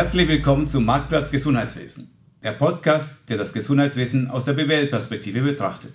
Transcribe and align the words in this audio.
Herzlich 0.00 0.28
willkommen 0.28 0.66
zum 0.66 0.86
Marktplatz 0.86 1.30
Gesundheitswesen, 1.30 2.10
der 2.42 2.52
Podcast, 2.52 3.28
der 3.28 3.36
das 3.36 3.52
Gesundheitswesen 3.52 4.30
aus 4.30 4.46
der 4.46 4.54
BWL-Perspektive 4.54 5.42
betrachtet. 5.42 5.92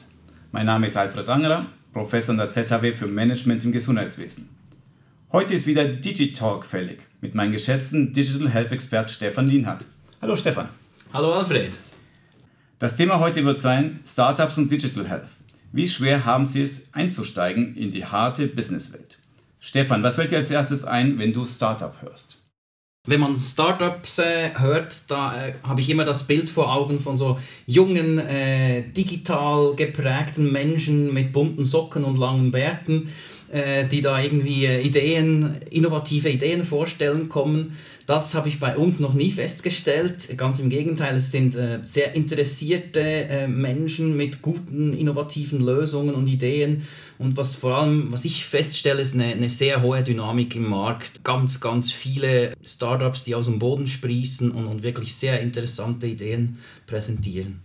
Mein 0.52 0.68
Name 0.68 0.86
ist 0.86 0.96
Alfred 0.96 1.28
Angerer, 1.28 1.66
Professor 1.92 2.34
an 2.34 2.38
der 2.38 2.52
ZHW 2.52 2.94
für 2.94 3.08
Management 3.08 3.66
im 3.66 3.72
Gesundheitswesen. 3.72 4.48
Heute 5.32 5.56
ist 5.56 5.66
wieder 5.66 5.88
Digitalk 5.88 6.68
fällig 6.68 7.00
mit 7.20 7.34
meinem 7.34 7.52
geschätzten 7.52 8.14
Digital 8.14 8.48
Health 8.48 8.72
Expert 8.72 9.10
Stefan 9.10 9.48
Lienhardt. 9.48 9.86
Hallo 10.22 10.36
Stefan. 10.36 10.70
Hallo 11.12 11.34
Alfred. 11.34 11.72
Das 12.78 12.96
Thema 12.96 13.20
heute 13.20 13.44
wird 13.44 13.60
sein 13.60 14.02
Startups 14.06 14.60
und 14.60 14.72
Digital 14.72 15.10
Health. 15.10 15.30
Wie 15.72 15.88
schwer 15.88 16.26
haben 16.26 16.46
Sie 16.46 16.62
es 16.62 16.94
einzusteigen 16.94 17.76
in 17.76 17.90
die 17.90 18.06
harte 18.06 18.46
Businesswelt? 18.46 19.18
Stefan, 19.60 20.04
was 20.04 20.14
fällt 20.14 20.30
dir 20.30 20.38
als 20.38 20.52
erstes 20.52 20.84
ein, 20.84 21.18
wenn 21.18 21.34
du 21.34 21.44
Startup 21.48 22.00
hörst? 22.04 22.45
Wenn 23.08 23.20
man 23.20 23.40
Startups 23.40 24.18
äh, 24.18 24.50
hört, 24.58 24.98
da 25.08 25.48
äh, 25.48 25.54
habe 25.64 25.82
ich 25.82 25.90
immer 25.90 26.06
das 26.06 26.26
Bild 26.26 26.50
vor 26.50 26.74
Augen 26.74 27.00
von 27.00 27.18
so 27.18 27.40
jungen, 27.68 28.18
äh, 28.18 28.82
digital 28.82 29.76
geprägten 29.76 30.52
Menschen 30.52 31.14
mit 31.14 31.32
bunten 31.32 31.64
Socken 31.66 32.04
und 32.04 32.18
langen 32.18 32.50
Bärten, 32.50 33.10
äh, 33.52 33.86
die 33.86 34.02
da 34.02 34.20
irgendwie 34.20 34.66
äh, 34.66 34.82
Ideen, 34.82 35.58
innovative 35.70 36.30
Ideen 36.30 36.66
vorstellen 36.66 37.30
kommen. 37.30 37.78
Das 38.06 38.36
habe 38.36 38.50
ich 38.50 38.60
bei 38.60 38.78
uns 38.78 39.00
noch 39.00 39.16
nie 39.16 39.32
festgestellt. 39.32 40.38
Ganz 40.38 40.60
im 40.60 40.70
Gegenteil, 40.70 41.16
es 41.16 41.32
sind 41.32 41.56
äh, 41.56 41.80
sehr 41.82 42.14
interessierte 42.14 43.48
Menschen 43.48 44.16
mit 44.16 44.42
guten, 44.42 44.96
innovativen 44.98 45.60
Lösungen 45.60 46.14
und 46.14 46.28
Ideen 46.28 46.84
und 47.18 47.38
was 47.38 47.56
vor 47.56 47.78
allem, 47.78 48.12
was 48.12 48.26
ich 48.26 48.46
feststelle, 48.46 49.02
ist 49.02 49.14
eine, 49.14 49.26
eine 49.26 49.50
sehr 49.50 49.82
hohe 49.82 50.04
Dynamik 50.04 50.56
im 50.56 50.70
Markt. 50.70 51.24
Ganz, 51.24 51.62
ganz 51.62 51.92
viele 51.92 52.54
Startups, 52.64 53.24
die 53.24 53.36
aus 53.36 53.46
dem 53.46 53.60
Boden 53.60 53.88
sprießen 53.88 54.52
und, 54.52 54.68
und 54.68 54.84
wirklich 54.84 55.16
sehr 55.16 55.40
interessante 55.40 56.08
Ideen 56.08 56.58
präsentieren. 56.88 57.62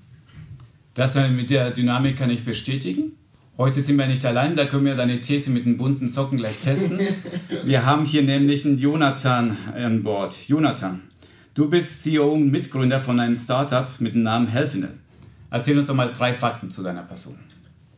Das 0.94 1.14
mit 1.14 1.50
der 1.50 1.70
Dynamik 1.70 2.16
kann 2.16 2.30
ich 2.30 2.44
bestätigen. 2.44 3.12
Heute 3.60 3.82
sind 3.82 3.98
wir 3.98 4.06
nicht 4.06 4.24
allein, 4.24 4.56
da 4.56 4.64
können 4.64 4.86
wir 4.86 4.94
deine 4.94 5.20
These 5.20 5.50
mit 5.50 5.66
den 5.66 5.76
bunten 5.76 6.08
Socken 6.08 6.38
gleich 6.38 6.56
testen. 6.60 6.98
Wir 7.62 7.84
haben 7.84 8.06
hier 8.06 8.22
nämlich 8.22 8.64
einen 8.64 8.78
Jonathan 8.78 9.54
an 9.74 10.02
Bord. 10.02 10.34
Jonathan, 10.48 11.02
du 11.52 11.68
bist 11.68 12.02
CEO 12.02 12.32
und 12.32 12.50
Mitgründer 12.50 13.00
von 13.00 13.20
einem 13.20 13.36
Startup 13.36 13.86
mit 13.98 14.14
dem 14.14 14.22
Namen 14.22 14.46
Healthinel. 14.48 14.94
Erzähl 15.50 15.76
uns 15.76 15.88
doch 15.88 15.94
mal 15.94 16.10
drei 16.10 16.32
Fakten 16.32 16.70
zu 16.70 16.82
deiner 16.82 17.02
Person. 17.02 17.38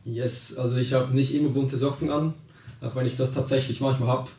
Yes, 0.03 0.57
also 0.57 0.75
ich 0.75 0.91
habe 0.91 1.15
nicht 1.15 1.33
immer 1.33 1.47
bunte 1.47 1.77
Socken 1.77 2.09
an, 2.09 2.33
auch 2.81 2.93
wenn 2.97 3.05
ich 3.05 3.15
das 3.15 3.33
tatsächlich 3.33 3.79
manchmal 3.79 4.09
habe. 4.09 4.29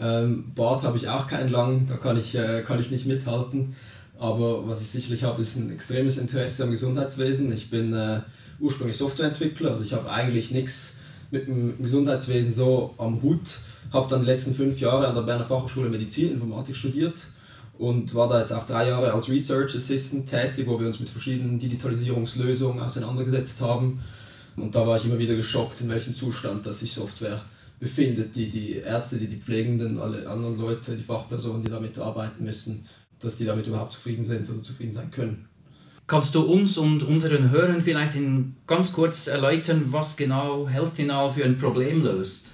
Ähm, 0.00 0.50
Bart 0.52 0.82
habe 0.82 0.96
ich 0.96 1.08
auch 1.08 1.28
keinen 1.28 1.52
lang, 1.52 1.86
da 1.86 1.94
kann 1.94 2.18
ich, 2.18 2.34
äh, 2.34 2.62
kann 2.62 2.80
ich 2.80 2.90
nicht 2.90 3.06
mithalten. 3.06 3.76
Aber 4.18 4.66
was 4.66 4.80
ich 4.80 4.88
sicherlich 4.88 5.22
habe, 5.22 5.40
ist 5.40 5.54
ein 5.54 5.70
extremes 5.70 6.16
Interesse 6.16 6.64
am 6.64 6.72
Gesundheitswesen. 6.72 7.52
Ich 7.52 7.70
bin 7.70 7.92
äh, 7.92 8.22
ursprünglich 8.60 8.96
Softwareentwickler, 8.96 9.72
also 9.72 9.84
ich 9.84 9.92
habe 9.92 10.10
eigentlich 10.10 10.50
nichts 10.50 10.94
mit 11.30 11.48
dem 11.48 11.80
Gesundheitswesen 11.82 12.52
so 12.52 12.94
am 12.98 13.20
Hut. 13.22 13.58
Habe 13.92 14.08
dann 14.08 14.20
die 14.20 14.26
letzten 14.26 14.54
fünf 14.54 14.80
Jahre 14.80 15.06
an 15.06 15.14
der 15.14 15.22
Berner 15.22 15.44
Fachhochschule 15.44 15.88
Medizin, 15.88 16.32
Informatik 16.32 16.74
studiert 16.74 17.26
und 17.78 18.14
war 18.14 18.28
da 18.28 18.40
jetzt 18.40 18.52
auch 18.52 18.66
drei 18.66 18.88
Jahre 18.88 19.12
als 19.12 19.28
Research 19.28 19.74
Assistant 19.74 20.28
tätig, 20.28 20.66
wo 20.66 20.78
wir 20.80 20.86
uns 20.86 20.98
mit 20.98 21.08
verschiedenen 21.08 21.58
Digitalisierungslösungen 21.58 22.80
auseinandergesetzt 22.80 23.60
haben 23.60 24.00
und 24.56 24.74
da 24.74 24.86
war 24.86 24.96
ich 24.96 25.04
immer 25.04 25.18
wieder 25.18 25.36
geschockt, 25.36 25.80
in 25.82 25.88
welchem 25.88 26.14
Zustand 26.14 26.64
dass 26.64 26.80
sich 26.80 26.92
Software 26.92 27.42
befindet, 27.78 28.34
die 28.34 28.48
die 28.48 28.76
Ärzte, 28.76 29.18
die 29.18 29.26
die 29.26 29.36
Pflegenden, 29.36 30.00
alle 30.00 30.26
anderen 30.28 30.58
Leute, 30.58 30.96
die 30.96 31.02
Fachpersonen, 31.02 31.62
die 31.62 31.70
damit 31.70 31.98
arbeiten 31.98 32.42
müssen, 32.42 32.86
dass 33.18 33.36
die 33.36 33.44
damit 33.44 33.66
überhaupt 33.66 33.92
zufrieden 33.92 34.24
sind 34.24 34.48
oder 34.48 34.62
zufrieden 34.62 34.92
sein 34.92 35.10
können. 35.10 35.46
Kannst 36.08 36.36
du 36.36 36.42
uns 36.42 36.78
und 36.78 37.02
unseren 37.02 37.50
Hörern 37.50 37.82
vielleicht 37.82 38.14
in 38.14 38.54
ganz 38.68 38.92
kurz 38.92 39.26
erläutern, 39.26 39.86
was 39.86 40.16
genau 40.16 40.68
HealthNow 40.68 41.34
für 41.34 41.44
ein 41.44 41.58
Problem 41.58 42.04
löst? 42.04 42.46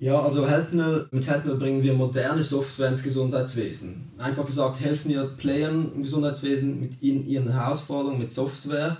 Ja, 0.00 0.20
also 0.20 0.48
HealthNow, 0.48 1.06
mit 1.12 1.28
HealthNow 1.28 1.58
bringen 1.58 1.84
wir 1.84 1.92
moderne 1.92 2.42
Software 2.42 2.88
ins 2.88 3.04
Gesundheitswesen. 3.04 4.10
Einfach 4.18 4.44
gesagt, 4.44 4.80
helfen 4.80 5.10
wir 5.10 5.24
Playern 5.24 5.92
im 5.94 6.02
Gesundheitswesen 6.02 6.80
mit 6.80 7.00
in 7.00 7.24
ihren 7.24 7.52
Herausforderungen 7.52 8.18
mit 8.18 8.30
Software 8.30 8.96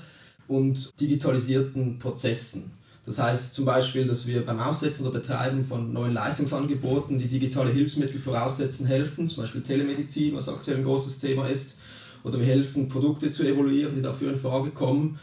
und 0.47 1.00
digitalisierten 1.00 1.98
Prozessen. 1.98 2.70
Das 3.04 3.19
heißt 3.19 3.54
zum 3.54 3.64
Beispiel, 3.64 4.06
dass 4.06 4.28
wir 4.28 4.44
beim 4.44 4.60
Aussetzen 4.60 5.03
oder 5.03 5.19
Betreiben 5.19 5.64
von 5.64 5.92
neuen 5.92 6.12
Leistungsangeboten, 6.12 7.19
die 7.19 7.26
digitale 7.26 7.72
Hilfsmittel 7.72 8.20
voraussetzen, 8.20 8.87
helfen, 8.87 9.26
zum 9.26 9.42
Beispiel 9.42 9.62
Telemedizin, 9.62 10.37
was 10.37 10.48
aktuell 10.48 10.76
ein 10.76 10.84
großes 10.84 11.19
Thema 11.19 11.48
ist, 11.48 11.78
oder 12.25 12.39
wir 12.39 12.47
helfen, 12.47 12.89
Produkte 12.89 13.31
zu 13.31 13.43
evaluieren, 13.43 13.95
die 13.95 14.03
dafür 14.03 14.33
in 14.33 14.39
Frage 14.39 14.71
kommen, 14.71 15.19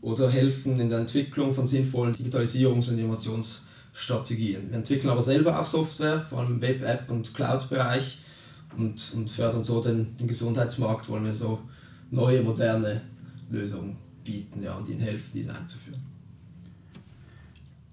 oder 0.00 0.28
helfen 0.28 0.80
in 0.80 0.88
der 0.88 0.98
Entwicklung 0.98 1.54
von 1.54 1.66
sinnvollen 1.66 2.14
Digitalisierungs- 2.14 2.90
und 2.90 2.98
Innovationsstrategien. 2.98 4.70
Wir 4.70 4.76
entwickeln 4.76 5.10
aber 5.10 5.22
selber 5.22 5.60
auch 5.60 5.64
Software, 5.64 6.20
vor 6.20 6.40
allem 6.40 6.54
im 6.54 6.60
Web-App- 6.60 7.08
und 7.08 7.32
Cloud-Bereich 7.34 8.18
und, 8.76 9.12
und 9.14 9.30
fördern 9.30 9.62
so 9.62 9.80
den, 9.80 10.16
den 10.16 10.26
Gesundheitsmarkt, 10.26 11.08
wollen 11.08 11.24
wir 11.24 11.32
so 11.32 11.60
neue, 12.10 12.42
moderne 12.42 13.00
Lösungen 13.48 13.96
bieten 14.24 14.62
ja, 14.62 14.74
und 14.74 14.88
ihnen 14.88 15.00
helfen, 15.00 15.30
diese 15.34 15.54
einzuführen. 15.54 16.02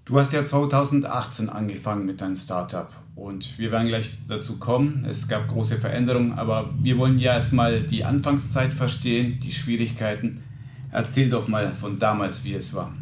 Du 0.04 0.18
hast 0.18 0.32
ja 0.32 0.44
2018 0.44 1.48
angefangen 1.48 2.04
mit 2.04 2.20
deinem 2.20 2.34
Startup 2.34 2.90
und 3.14 3.58
wir 3.58 3.70
werden 3.70 3.88
gleich 3.88 4.18
dazu 4.28 4.58
kommen. 4.58 5.04
Es 5.08 5.28
gab 5.28 5.48
große 5.48 5.76
Veränderungen, 5.78 6.32
aber 6.32 6.72
wir 6.80 6.96
wollen 6.98 7.18
ja 7.18 7.34
erstmal 7.34 7.82
die 7.82 8.04
Anfangszeit 8.04 8.72
verstehen, 8.72 9.38
die 9.40 9.52
Schwierigkeiten. 9.52 10.42
Erzähl 10.92 11.28
doch 11.28 11.46
mal 11.46 11.72
von 11.72 11.98
damals, 11.98 12.44
wie 12.44 12.54
es 12.54 12.74
war. 12.74 12.92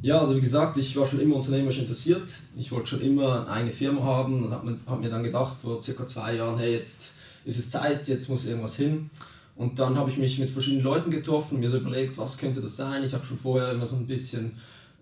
Ja, 0.00 0.18
also 0.18 0.36
wie 0.36 0.40
gesagt, 0.40 0.76
ich 0.78 0.96
war 0.96 1.06
schon 1.06 1.20
immer 1.20 1.36
unternehmerisch 1.36 1.78
interessiert. 1.78 2.28
Ich 2.56 2.72
wollte 2.72 2.90
schon 2.90 3.02
immer 3.02 3.42
eine 3.42 3.50
eigene 3.50 3.70
Firma 3.70 4.02
haben 4.02 4.42
und 4.42 4.50
habe 4.50 4.70
mir, 4.72 4.78
hab 4.86 5.00
mir 5.00 5.08
dann 5.08 5.22
gedacht, 5.22 5.56
vor 5.60 5.80
circa 5.80 6.06
zwei 6.06 6.34
Jahren, 6.34 6.58
hey, 6.58 6.72
jetzt 6.72 7.12
ist 7.44 7.58
es 7.58 7.70
Zeit, 7.70 8.08
jetzt 8.08 8.28
muss 8.28 8.44
irgendwas 8.44 8.74
hin. 8.74 9.10
Und 9.54 9.78
dann 9.78 9.96
habe 9.96 10.10
ich 10.10 10.18
mich 10.18 10.38
mit 10.38 10.50
verschiedenen 10.50 10.82
Leuten 10.82 11.10
getroffen 11.10 11.54
und 11.54 11.60
mir 11.60 11.68
so 11.68 11.76
überlegt, 11.76 12.18
was 12.18 12.36
könnte 12.36 12.60
das 12.60 12.74
sein. 12.74 13.04
Ich 13.04 13.14
habe 13.14 13.24
schon 13.24 13.36
vorher 13.36 13.70
immer 13.70 13.86
so 13.86 13.94
ein 13.94 14.06
bisschen 14.06 14.52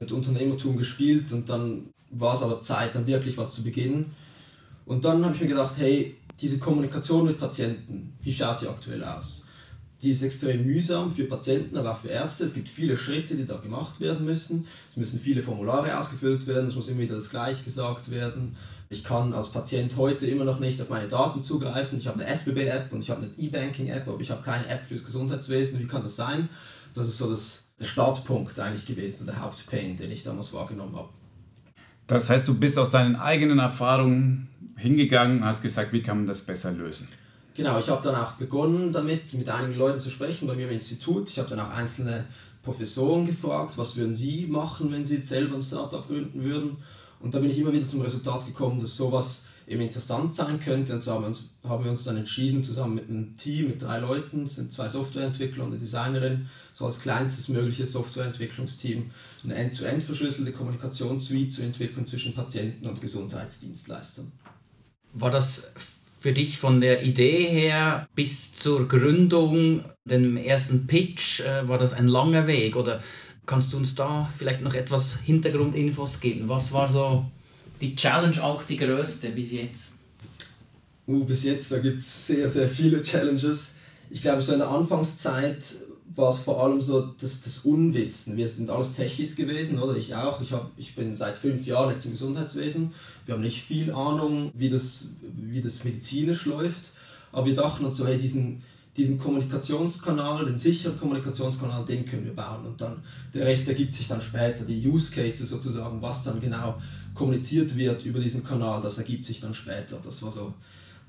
mit 0.00 0.12
Unternehmertum 0.12 0.77
gespielt 0.77 1.33
und 1.33 1.49
dann 1.49 1.84
war 2.10 2.34
es 2.34 2.43
aber 2.43 2.60
Zeit, 2.60 2.94
dann 2.94 3.06
wirklich 3.06 3.37
was 3.38 3.53
zu 3.53 3.62
beginnen. 3.62 4.12
Und 4.87 5.04
dann 5.04 5.25
habe 5.25 5.34
ich 5.34 5.41
mir 5.41 5.48
gedacht, 5.48 5.75
hey, 5.78 6.16
diese 6.41 6.59
Kommunikation 6.59 7.26
mit 7.26 7.38
Patienten, 7.38 8.15
wie 8.22 8.32
schaut 8.32 8.60
die 8.60 8.69
aktuell 8.69 9.04
aus? 9.04 9.47
Die 10.03 10.10
ist 10.10 10.22
extrem 10.22 10.65
mühsam 10.65 11.10
für 11.10 11.25
Patienten, 11.25 11.76
aber 11.76 11.93
auch 11.93 11.98
für 11.98 12.09
Ärzte. 12.09 12.44
Es 12.44 12.54
gibt 12.54 12.69
viele 12.69 12.97
Schritte, 12.97 13.34
die 13.34 13.44
da 13.44 13.56
gemacht 13.59 14.00
werden 14.00 14.25
müssen. 14.25 14.66
Es 14.88 14.97
müssen 14.97 15.19
viele 15.19 15.43
Formulare 15.43 15.97
ausgefüllt 15.98 16.47
werden, 16.47 16.69
es 16.69 16.75
muss 16.75 16.88
immer 16.88 17.00
wieder 17.00 17.16
das 17.16 17.28
Gleiche 17.28 17.62
gesagt 17.62 18.10
werden. 18.10 18.53
Ich 18.88 19.04
kann 19.04 19.34
als 19.34 19.48
Patient 19.48 19.97
heute 19.97 20.27
immer 20.27 20.44
noch 20.44 20.59
nicht 20.59 20.81
auf 20.81 20.88
meine 20.88 21.06
Daten 21.06 21.42
zugreifen. 21.42 21.98
Ich 21.98 22.09
habe 22.09 22.19
eine 22.19 22.34
SBB-App 22.34 22.92
und 22.92 23.03
ich 23.03 23.10
habe 23.10 23.22
eine 23.22 23.31
E-Banking-App, 23.37 24.09
aber 24.09 24.21
ich 24.21 24.31
habe 24.31 24.42
keine 24.42 24.66
App 24.66 24.84
fürs 24.84 25.04
Gesundheitswesen. 25.04 25.78
Wie 25.78 25.87
kann 25.87 26.03
das 26.03 26.16
sein? 26.16 26.48
Das 26.94 27.06
ist 27.06 27.19
so 27.19 27.31
das, 27.31 27.66
der 27.78 27.84
Startpunkt 27.84 28.59
eigentlich 28.59 28.87
gewesen, 28.87 29.27
der 29.27 29.41
Hauptpain, 29.41 29.97
den 29.97 30.10
ich 30.10 30.22
damals 30.22 30.53
wahrgenommen 30.53 30.97
habe. 30.97 31.10
Das 32.10 32.28
heißt, 32.28 32.48
du 32.48 32.54
bist 32.54 32.76
aus 32.76 32.91
deinen 32.91 33.15
eigenen 33.15 33.60
Erfahrungen 33.60 34.48
hingegangen 34.76 35.38
und 35.38 35.44
hast 35.44 35.62
gesagt, 35.62 35.93
wie 35.93 36.03
kann 36.03 36.16
man 36.16 36.26
das 36.26 36.41
besser 36.41 36.72
lösen? 36.72 37.06
Genau, 37.54 37.78
ich 37.78 37.88
habe 37.88 38.03
dann 38.03 38.16
auch 38.16 38.32
begonnen 38.32 38.91
damit, 38.91 39.32
mit 39.34 39.48
einigen 39.48 39.78
Leuten 39.78 40.00
zu 40.00 40.10
sprechen 40.10 40.48
bei 40.48 40.56
mir 40.56 40.66
im 40.66 40.72
Institut. 40.72 41.28
Ich 41.28 41.38
habe 41.38 41.48
dann 41.48 41.60
auch 41.60 41.71
einzelne 41.71 42.25
Professoren 42.65 43.26
gefragt, 43.26 43.78
was 43.78 43.97
würden 43.97 44.12
sie 44.12 44.48
machen, 44.48 44.91
wenn 44.91 45.04
sie 45.04 45.16
jetzt 45.16 45.28
selber 45.28 45.54
ein 45.54 45.62
Startup 45.62 46.04
gründen 46.04 46.43
würden. 46.43 46.78
Und 47.21 47.33
da 47.33 47.39
bin 47.39 47.48
ich 47.48 47.59
immer 47.59 47.72
wieder 47.72 47.86
zum 47.86 48.01
Resultat 48.01 48.45
gekommen, 48.45 48.80
dass 48.80 48.97
sowas 48.97 49.45
eben 49.71 49.81
interessant 49.81 50.33
sein 50.33 50.61
könnte. 50.61 50.95
Und 50.95 51.01
so 51.01 51.13
haben 51.13 51.22
wir 51.22 51.28
uns, 51.28 51.45
haben 51.67 51.84
wir 51.84 51.91
uns 51.91 52.05
dann 52.05 52.17
entschieden, 52.17 52.63
zusammen 52.63 52.97
mit 52.97 53.09
einem 53.09 53.37
Team, 53.37 53.69
mit 53.69 53.81
drei 53.83 53.99
Leuten, 53.99 54.47
sind 54.47 54.72
zwei 54.72 54.89
Softwareentwickler 54.89 55.65
und 55.65 55.71
eine 55.71 55.78
Designerin, 55.78 56.49
so 56.72 56.84
als 56.84 57.01
kleinstes 57.01 57.49
mögliches 57.49 57.93
Softwareentwicklungsteam 57.93 59.11
eine 59.45 59.55
end-zu-end 59.55 60.03
verschlüsselte 60.03 60.53
Kommunikationssuite 60.53 61.49
zu 61.49 61.63
entwickeln 61.63 62.07
zwischen 62.07 62.34
Patienten 62.34 62.87
und 62.89 63.01
Gesundheitsdienstleistern. 63.01 64.33
War 65.13 65.31
das 65.31 65.72
für 66.19 66.33
dich 66.33 66.59
von 66.59 66.81
der 66.81 67.03
Idee 67.05 67.47
her 67.47 68.09
bis 68.15 68.55
zur 68.55 68.89
Gründung, 68.89 69.84
dem 70.05 70.37
ersten 70.37 70.87
Pitch, 70.87 71.41
äh, 71.41 71.67
war 71.67 71.78
das 71.78 71.95
ein 71.95 72.09
langer 72.09 72.47
Weg 72.47 72.77
oder 72.77 73.01
Kannst 73.51 73.72
du 73.72 73.78
uns 73.78 73.97
da 73.97 74.31
vielleicht 74.39 74.61
noch 74.61 74.75
etwas 74.75 75.19
Hintergrundinfos 75.25 76.21
geben? 76.21 76.49
Was 76.49 76.71
war 76.71 76.87
so 76.87 77.25
die 77.80 77.94
Challenge 77.97 78.42
auch 78.42 78.62
die 78.62 78.77
größte 78.77 79.30
bis 79.30 79.53
jetzt? 79.53 79.94
Uh, 81.06 81.24
bis 81.24 81.42
jetzt, 81.42 81.72
da 81.72 81.78
gibt 81.78 81.98
es 81.98 82.27
sehr, 82.27 82.47
sehr 82.47 82.68
viele 82.68 83.03
Challenges. 83.03 83.74
Ich 84.10 84.21
glaube, 84.21 84.41
so 84.41 84.53
in 84.53 84.59
der 84.59 84.68
Anfangszeit 84.68 85.65
war 86.15 86.30
es 86.30 86.38
vor 86.38 86.62
allem 86.62 86.80
so 86.80 87.00
das, 87.00 87.41
das 87.41 87.59
Unwissen. 87.59 88.36
Wir 88.36 88.47
sind 88.47 88.68
alles 88.71 88.97
Techies 88.97 89.36
gewesen, 89.36 89.78
oder? 89.78 89.97
Ich 89.97 90.15
auch. 90.15 90.41
Ich, 90.41 90.53
hab, 90.53 90.71
ich 90.77 90.94
bin 90.94 91.15
seit 91.15 91.38
fünf 91.38 91.66
Jahren 91.66 91.91
jetzt 91.91 92.04
im 92.04 92.12
Gesundheitswesen. 92.12 92.92
Wir 93.27 93.34
haben 93.34 93.42
nicht 93.42 93.62
viel 93.62 93.92
Ahnung, 93.92 94.50
wie 94.54 94.68
das, 94.68 95.09
wie 95.22 95.60
das 95.60 95.84
medizinisch 95.84 96.47
läuft. 96.47 96.92
aber 97.33 97.47
wir 97.47 97.54
dachten 97.54 97.84
uns 97.84 97.97
so, 97.97 98.06
hey, 98.06 98.18
diesen, 98.18 98.62
diesen 98.97 99.19
Kommunikationskanal, 99.19 100.45
den 100.45 100.57
sicheren 100.57 100.98
Kommunikationskanal, 100.98 101.84
den 101.84 102.04
können 102.04 102.25
wir 102.25 102.34
bauen. 102.34 102.66
Und 102.66 102.81
dann 102.81 103.03
der 103.33 103.47
Rest 103.47 103.69
ergibt 103.69 103.92
sich 103.92 104.09
dann 104.09 104.21
später, 104.21 104.65
die 104.65 104.87
Use 104.87 105.10
Cases 105.10 105.48
sozusagen, 105.48 106.03
was 106.03 106.25
dann 106.25 106.41
genau 106.41 106.77
kommuniziert 107.15 107.77
wird 107.77 108.04
über 108.04 108.19
diesen 108.19 108.42
Kanal, 108.42 108.81
das 108.81 108.98
ergibt 108.98 109.25
sich 109.25 109.41
dann 109.41 109.54
später. 109.54 109.97
Das 110.03 110.22
war 110.22 110.31
so 110.31 110.54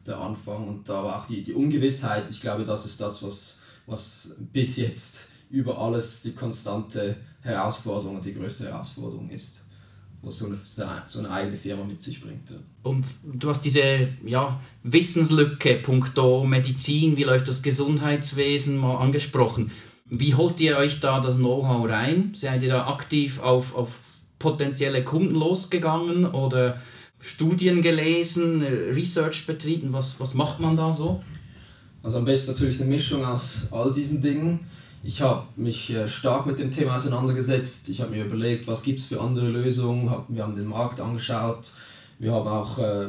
der 0.05 0.17
Anfang. 0.17 0.67
Und 0.67 0.87
da 0.87 1.03
war 1.03 1.19
auch 1.19 1.25
die, 1.25 1.41
die 1.41 1.53
Ungewissheit, 1.53 2.29
ich 2.29 2.39
glaube, 2.39 2.63
das 2.63 2.85
ist 2.85 3.01
das, 3.01 3.21
was, 3.23 3.59
was 3.85 4.35
bis 4.51 4.75
jetzt 4.75 5.25
über 5.49 5.77
alles 5.77 6.21
die 6.21 6.33
konstante 6.33 7.17
Herausforderung 7.41 8.17
und 8.17 8.25
die 8.25 8.33
größte 8.33 8.65
Herausforderung 8.65 9.29
ist 9.29 9.65
was 10.23 10.37
so 10.37 10.45
eine, 10.45 10.57
so 11.05 11.19
eine 11.19 11.31
eigene 11.31 11.55
Firma 11.55 11.83
mit 11.83 11.99
sich 11.99 12.21
bringt. 12.21 12.49
Ja. 12.49 12.57
Und 12.83 13.05
du 13.33 13.49
hast 13.49 13.61
diese 13.61 14.09
ja, 14.25 14.59
Wissenslücke, 14.83 15.75
punkto 15.75 16.43
Medizin, 16.43 17.17
wie 17.17 17.23
läuft 17.23 17.47
das 17.47 17.61
Gesundheitswesen, 17.61 18.77
mal 18.77 18.97
angesprochen. 18.97 19.71
Wie 20.05 20.35
holt 20.35 20.59
ihr 20.59 20.77
euch 20.77 20.99
da 20.99 21.21
das 21.21 21.37
Know-how 21.37 21.87
rein? 21.89 22.33
Seid 22.35 22.63
ihr 22.63 22.69
da 22.69 22.87
aktiv 22.87 23.39
auf, 23.39 23.75
auf 23.75 23.99
potenzielle 24.37 25.03
Kunden 25.03 25.35
losgegangen 25.35 26.25
oder 26.25 26.79
Studien 27.19 27.81
gelesen, 27.81 28.61
Research 28.61 29.47
betrieben? 29.47 29.93
Was, 29.93 30.19
was 30.19 30.33
macht 30.33 30.59
man 30.59 30.75
da 30.75 30.93
so? 30.93 31.23
Also 32.03 32.17
am 32.17 32.25
besten 32.25 32.51
natürlich 32.51 32.79
eine 32.81 32.89
Mischung 32.89 33.23
aus 33.23 33.67
all 33.71 33.91
diesen 33.91 34.21
Dingen. 34.21 34.61
Ich 35.03 35.21
habe 35.21 35.47
mich 35.55 35.89
äh, 35.89 36.07
stark 36.07 36.45
mit 36.45 36.59
dem 36.59 36.69
Thema 36.69 36.95
auseinandergesetzt. 36.95 37.89
Ich 37.89 38.01
habe 38.01 38.11
mir 38.11 38.25
überlegt, 38.25 38.67
was 38.67 38.83
gibt 38.83 38.99
es 38.99 39.05
für 39.05 39.19
andere 39.19 39.47
Lösungen. 39.49 40.13
Wir 40.27 40.43
haben 40.43 40.55
den 40.55 40.67
Markt 40.67 40.99
angeschaut. 40.99 41.71
Wir 42.19 42.33
haben 42.33 42.47
auch 42.47 42.77
äh, 42.77 43.07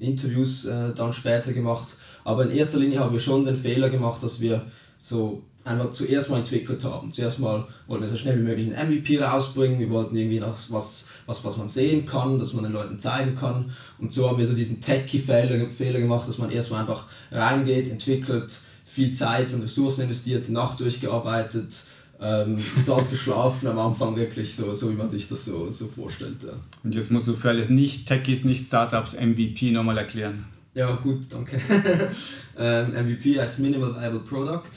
Interviews 0.00 0.66
äh, 0.66 0.92
dann 0.94 1.14
später 1.14 1.54
gemacht. 1.54 1.96
Aber 2.24 2.42
in 2.44 2.50
erster 2.50 2.78
Linie 2.78 3.00
haben 3.00 3.12
wir 3.12 3.20
schon 3.20 3.46
den 3.46 3.54
Fehler 3.54 3.88
gemacht, 3.88 4.22
dass 4.22 4.42
wir 4.42 4.66
so 4.98 5.42
einfach 5.64 5.88
zuerst 5.88 6.28
mal 6.28 6.40
entwickelt 6.40 6.84
haben. 6.84 7.10
Zuerst 7.10 7.38
mal 7.38 7.66
wollten 7.86 8.04
wir 8.04 8.08
so 8.10 8.16
schnell 8.16 8.36
wie 8.38 8.42
möglich 8.42 8.76
einen 8.76 8.90
MVP 8.90 9.18
rausbringen. 9.18 9.78
Wir 9.78 9.88
wollten 9.88 10.14
irgendwie 10.14 10.42
was, 10.42 11.06
was, 11.26 11.42
was 11.42 11.56
man 11.56 11.68
sehen 11.68 12.04
kann, 12.04 12.38
dass 12.38 12.52
man 12.52 12.64
den 12.64 12.74
Leuten 12.74 12.98
zeigen 12.98 13.34
kann. 13.34 13.70
Und 13.98 14.12
so 14.12 14.28
haben 14.28 14.36
wir 14.36 14.46
so 14.46 14.52
diesen 14.52 14.82
Techie-Fehler 14.82 15.70
Fehler 15.70 16.00
gemacht, 16.00 16.28
dass 16.28 16.36
man 16.36 16.50
erstmal 16.50 16.80
einfach 16.80 17.04
reingeht, 17.32 17.88
entwickelt, 17.88 18.54
viel 18.90 19.12
Zeit 19.12 19.52
und 19.52 19.62
Ressourcen 19.62 20.02
investiert, 20.02 20.48
die 20.48 20.52
Nacht 20.52 20.80
durchgearbeitet, 20.80 21.72
ähm, 22.20 22.62
dort 22.84 23.08
geschlafen 23.08 23.68
am 23.68 23.78
Anfang 23.78 24.16
wirklich 24.16 24.54
so, 24.54 24.74
so 24.74 24.90
wie 24.90 24.94
man 24.94 25.08
sich 25.08 25.28
das 25.28 25.44
so, 25.44 25.70
so 25.70 25.86
vorstellt. 25.86 26.42
Ja. 26.42 26.52
Und 26.82 26.94
jetzt 26.94 27.10
musst 27.10 27.28
du 27.28 27.34
für 27.34 27.50
alles 27.50 27.70
Nicht-Techies, 27.70 28.44
Nicht-Startups 28.44 29.14
MVP 29.14 29.70
nochmal 29.70 29.98
erklären. 29.98 30.44
Ja, 30.74 30.94
gut, 30.96 31.20
danke. 31.30 31.60
ähm, 32.58 32.92
MVP 32.92 33.40
heißt 33.40 33.58
Minimal 33.60 33.94
Viable 33.94 34.20
Product. 34.20 34.70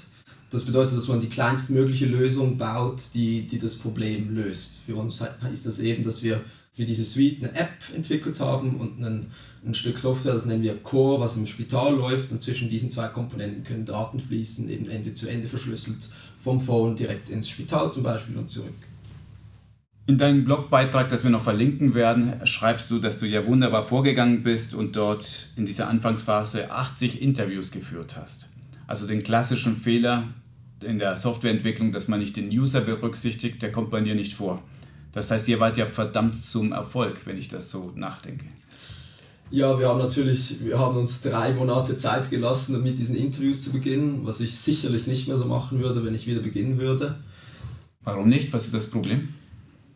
Das 0.49 0.63
bedeutet, 0.63 0.97
dass 0.97 1.07
man 1.07 1.19
die 1.19 1.29
kleinstmögliche 1.29 2.05
Lösung 2.05 2.57
baut, 2.57 3.01
die, 3.13 3.47
die 3.47 3.57
das 3.57 3.75
Problem 3.75 4.35
löst. 4.35 4.81
Für 4.85 4.95
uns 4.95 5.21
ist 5.51 5.65
das 5.65 5.79
eben, 5.79 6.03
dass 6.03 6.21
wir 6.21 6.41
für 6.73 6.85
diese 6.85 7.03
Suite 7.03 7.43
eine 7.43 7.55
App 7.55 7.71
entwickelt 7.95 8.39
haben 8.39 8.75
und 8.75 8.97
einen 8.97 9.27
ein 9.65 9.73
Stück 9.73 9.97
Software, 9.97 10.33
das 10.33 10.45
nennen 10.45 10.63
wir 10.63 10.75
Core, 10.77 11.21
was 11.21 11.37
im 11.37 11.45
Spital 11.45 11.95
läuft 11.95 12.31
und 12.31 12.41
zwischen 12.41 12.69
diesen 12.69 12.91
zwei 12.91 13.07
Komponenten 13.07 13.63
können 13.63 13.85
Daten 13.85 14.19
fließen, 14.19 14.69
eben 14.69 14.89
Ende 14.89 15.13
zu 15.13 15.27
Ende 15.27 15.47
verschlüsselt, 15.47 16.09
vom 16.37 16.59
Phone 16.59 16.95
direkt 16.95 17.29
ins 17.29 17.49
Spital 17.49 17.91
zum 17.91 18.03
Beispiel 18.03 18.37
und 18.37 18.49
zurück. 18.49 18.73
In 20.05 20.17
deinem 20.17 20.43
Blogbeitrag, 20.43 21.07
das 21.07 21.23
wir 21.23 21.29
noch 21.29 21.43
verlinken 21.43 21.93
werden, 21.93 22.45
schreibst 22.45 22.91
du, 22.91 22.99
dass 22.99 23.19
du 23.19 23.25
ja 23.25 23.45
wunderbar 23.45 23.87
vorgegangen 23.87 24.43
bist 24.43 24.73
und 24.73 24.97
dort 24.97 25.47
in 25.55 25.65
dieser 25.65 25.87
Anfangsphase 25.87 26.71
80 26.71 27.21
Interviews 27.21 27.71
geführt 27.71 28.17
hast. 28.17 28.49
Also 28.85 29.07
den 29.07 29.23
klassischen 29.23 29.77
Fehler 29.77 30.27
in 30.81 30.99
der 30.99 31.15
Softwareentwicklung, 31.15 31.93
dass 31.93 32.09
man 32.09 32.19
nicht 32.19 32.35
den 32.35 32.49
User 32.49 32.81
berücksichtigt, 32.81 33.61
der 33.61 33.71
kommt 33.71 33.91
bei 33.91 34.01
dir 34.01 34.15
nicht 34.15 34.33
vor. 34.33 34.61
Das 35.13 35.31
heißt, 35.31 35.47
ihr 35.47 35.61
wart 35.61 35.77
ja 35.77 35.85
verdammt 35.85 36.35
zum 36.35 36.73
Erfolg, 36.73 37.21
wenn 37.25 37.37
ich 37.37 37.47
das 37.47 37.71
so 37.71 37.93
nachdenke. 37.95 38.45
Ja, 39.53 39.77
wir 39.77 39.87
haben 39.87 39.99
natürlich, 39.99 40.65
wir 40.65 40.79
haben 40.79 40.97
uns 40.97 41.21
drei 41.21 41.53
Monate 41.53 41.95
Zeit 41.95 42.31
gelassen, 42.31 42.75
um 42.75 42.81
mit 42.81 42.97
diesen 42.97 43.15
Interviews 43.15 43.61
zu 43.61 43.69
beginnen, 43.69 44.21
was 44.23 44.39
ich 44.39 44.57
sicherlich 44.57 45.05
nicht 45.05 45.27
mehr 45.27 45.37
so 45.37 45.45
machen 45.45 45.79
würde, 45.79 46.03
wenn 46.03 46.15
ich 46.15 46.25
wieder 46.25 46.41
beginnen 46.41 46.79
würde. 46.79 47.19
Warum 48.03 48.29
nicht? 48.29 48.51
Was 48.51 48.65
ist 48.65 48.73
das 48.73 48.87
Problem? 48.87 49.27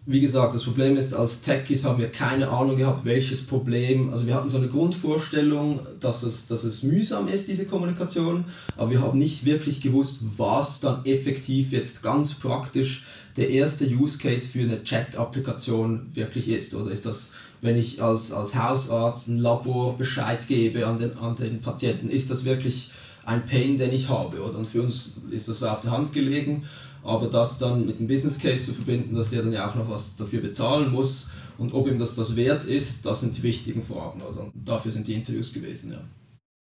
Wie 0.05 0.19
gesagt, 0.19 0.53
das 0.53 0.61
Problem 0.61 0.95
ist, 0.95 1.15
als 1.15 1.41
Techies 1.41 1.83
haben 1.83 1.97
wir 1.97 2.11
keine 2.11 2.49
Ahnung 2.49 2.77
gehabt, 2.77 3.03
welches 3.03 3.47
Problem, 3.47 4.11
also 4.11 4.27
wir 4.27 4.35
hatten 4.35 4.47
so 4.47 4.57
eine 4.57 4.67
Grundvorstellung, 4.67 5.79
dass 5.99 6.21
es, 6.21 6.45
dass 6.45 6.63
es 6.63 6.83
mühsam 6.83 7.27
ist, 7.27 7.47
diese 7.47 7.65
Kommunikation, 7.65 8.45
aber 8.75 8.91
wir 8.91 9.01
haben 9.01 9.17
nicht 9.17 9.43
wirklich 9.43 9.81
gewusst, 9.81 10.19
was 10.37 10.81
dann 10.81 11.03
effektiv 11.03 11.71
jetzt 11.71 12.03
ganz 12.03 12.35
praktisch 12.35 13.05
der 13.37 13.49
erste 13.49 13.85
Use 13.87 14.19
Case 14.19 14.45
für 14.45 14.59
eine 14.61 14.83
Chat-Applikation 14.83 16.11
wirklich 16.13 16.47
ist. 16.47 16.75
Oder 16.75 16.91
ist 16.91 17.07
das 17.07 17.29
wenn 17.61 17.75
ich 17.75 18.01
als, 18.01 18.31
als 18.31 18.55
Hausarzt 18.55 19.27
ein 19.27 19.39
Labor 19.39 19.97
Bescheid 19.97 20.47
gebe 20.47 20.85
an 20.85 20.97
den, 20.97 21.17
an 21.17 21.35
den 21.35 21.61
Patienten, 21.61 22.09
ist 22.09 22.29
das 22.29 22.45
wirklich 22.45 22.91
ein 23.25 23.45
Pain, 23.45 23.77
den 23.77 23.91
ich 23.93 24.09
habe. 24.09 24.41
Oder? 24.41 24.57
Und 24.57 24.67
für 24.67 24.81
uns 24.81 25.17
ist 25.31 25.47
das 25.47 25.63
auf 25.63 25.81
der 25.81 25.91
Hand 25.91 26.13
gelegen, 26.13 26.63
aber 27.03 27.27
das 27.27 27.57
dann 27.57 27.85
mit 27.85 27.97
einem 27.97 28.07
Business 28.07 28.37
Case 28.37 28.63
zu 28.63 28.73
verbinden, 28.73 29.15
dass 29.15 29.29
der 29.29 29.41
dann 29.41 29.51
ja 29.51 29.69
auch 29.69 29.75
noch 29.75 29.89
was 29.89 30.15
dafür 30.15 30.41
bezahlen 30.41 30.91
muss 30.91 31.27
und 31.57 31.73
ob 31.73 31.87
ihm 31.87 31.97
das 31.97 32.15
das 32.15 32.35
wert 32.35 32.65
ist, 32.65 33.05
das 33.05 33.21
sind 33.21 33.35
die 33.37 33.43
wichtigen 33.43 33.81
Fragen. 33.81 34.21
Oder? 34.21 34.43
Und 34.43 34.51
dafür 34.55 34.91
sind 34.91 35.07
die 35.07 35.13
Interviews 35.13 35.53
gewesen. 35.53 35.91
Ja. 35.91 36.03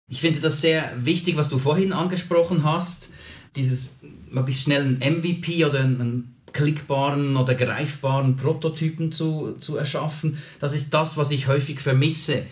Ich 0.08 0.20
finde 0.20 0.40
das 0.40 0.60
sehr 0.60 0.92
wichtig, 1.04 1.36
was 1.36 1.48
du 1.48 1.58
vorhin 1.58 1.92
angesprochen 1.92 2.62
hast, 2.62 3.08
dieses 3.56 4.00
möglichst 4.30 4.62
schnellen 4.62 4.98
MVP 4.98 5.64
oder 5.64 5.80
ein 5.80 6.35
klickbaren 6.56 7.36
oder 7.36 7.54
greifbaren 7.54 8.36
Prototypen 8.36 9.12
zu, 9.12 9.56
zu 9.60 9.76
erschaffen. 9.76 10.38
Das 10.58 10.74
ist 10.74 10.92
das, 10.94 11.16
was 11.16 11.30
ich 11.30 11.46
häufig 11.46 11.80
vermisse, 11.80 12.42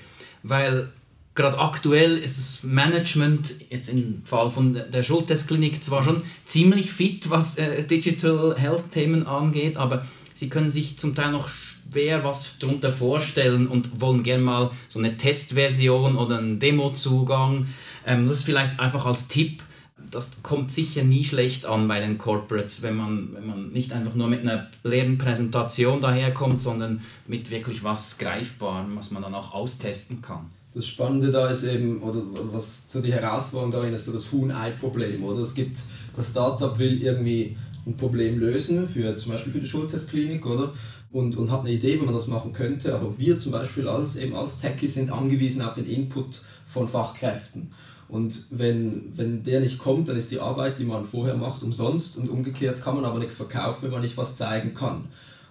weil 0.42 0.88
gerade 1.34 1.58
aktuell 1.58 2.18
ist 2.18 2.38
das 2.38 2.62
Management, 2.62 3.54
jetzt 3.70 3.88
im 3.88 4.22
Fall 4.24 4.50
von 4.50 4.78
der 4.92 5.02
Schultestklinik, 5.02 5.82
zwar 5.82 6.04
schon 6.04 6.22
ziemlich 6.44 6.92
fit, 6.92 7.30
was 7.30 7.56
äh, 7.56 7.84
Digital 7.84 8.54
Health 8.58 8.92
Themen 8.92 9.26
angeht, 9.26 9.78
aber 9.78 10.04
sie 10.34 10.50
können 10.50 10.70
sich 10.70 10.98
zum 10.98 11.14
Teil 11.14 11.32
noch 11.32 11.48
schwer 11.48 12.24
was 12.24 12.58
darunter 12.58 12.92
vorstellen 12.92 13.66
und 13.66 14.00
wollen 14.00 14.22
gerne 14.22 14.42
mal 14.42 14.70
so 14.88 14.98
eine 14.98 15.16
Testversion 15.16 16.16
oder 16.16 16.38
einen 16.38 16.58
Demozugang. 16.58 17.68
Ähm, 18.06 18.26
das 18.26 18.38
ist 18.38 18.44
vielleicht 18.44 18.78
einfach 18.78 19.06
als 19.06 19.28
Tipp 19.28 19.62
das 20.10 20.28
kommt 20.42 20.70
sicher 20.72 21.04
nie 21.04 21.24
schlecht 21.24 21.66
an 21.66 21.88
bei 21.88 22.00
den 22.00 22.18
Corporates, 22.18 22.82
wenn 22.82 22.96
man, 22.96 23.28
wenn 23.34 23.46
man 23.46 23.72
nicht 23.72 23.92
einfach 23.92 24.14
nur 24.14 24.28
mit 24.28 24.40
einer 24.40 24.68
leeren 24.82 25.18
Präsentation 25.18 26.00
daherkommt, 26.00 26.60
sondern 26.60 27.02
mit 27.26 27.50
wirklich 27.50 27.82
was 27.84 28.18
Greifbarem, 28.18 28.96
was 28.96 29.10
man 29.10 29.22
dann 29.22 29.34
auch 29.34 29.52
austesten 29.52 30.22
kann. 30.22 30.50
Das 30.74 30.86
Spannende 30.88 31.30
da 31.30 31.48
ist 31.48 31.62
eben, 31.62 32.02
oder 32.02 32.20
was 32.50 32.90
so 32.90 33.00
die 33.00 33.12
Herausforderung 33.12 33.70
darin 33.70 33.92
ist, 33.92 34.06
so 34.06 34.12
das 34.12 34.32
Huhn-Ei-Problem, 34.32 35.22
oder? 35.22 35.42
Es 35.42 35.54
gibt, 35.54 35.78
das 36.16 36.30
Startup 36.30 36.76
will 36.78 37.00
irgendwie 37.00 37.56
ein 37.86 37.96
Problem 37.96 38.38
lösen, 38.40 38.88
für, 38.88 39.12
zum 39.14 39.32
Beispiel 39.32 39.52
für 39.52 39.60
die 39.60 39.66
Schultestklinik, 39.66 40.44
oder? 40.46 40.72
Und, 41.12 41.36
und 41.36 41.50
hat 41.52 41.60
eine 41.60 41.70
Idee, 41.70 42.00
wie 42.00 42.04
man 42.04 42.14
das 42.14 42.26
machen 42.26 42.52
könnte, 42.52 42.92
aber 42.92 43.16
wir 43.18 43.38
zum 43.38 43.52
Beispiel 43.52 43.86
als, 43.86 44.16
eben 44.16 44.34
als 44.34 44.56
Techie 44.56 44.88
sind 44.88 45.12
angewiesen 45.12 45.62
auf 45.62 45.74
den 45.74 45.86
Input 45.86 46.40
von 46.66 46.88
Fachkräften. 46.88 47.70
Und 48.08 48.46
wenn, 48.50 49.16
wenn 49.16 49.42
der 49.42 49.60
nicht 49.60 49.78
kommt, 49.78 50.08
dann 50.08 50.16
ist 50.16 50.30
die 50.30 50.40
Arbeit, 50.40 50.78
die 50.78 50.84
man 50.84 51.04
vorher 51.04 51.36
macht, 51.36 51.62
umsonst 51.62 52.18
und 52.18 52.28
umgekehrt 52.28 52.82
kann 52.82 52.94
man 52.94 53.04
aber 53.04 53.18
nichts 53.18 53.34
verkaufen, 53.34 53.82
wenn 53.82 53.90
man 53.90 54.02
nicht 54.02 54.16
was 54.16 54.36
zeigen 54.36 54.74
kann. 54.74 55.06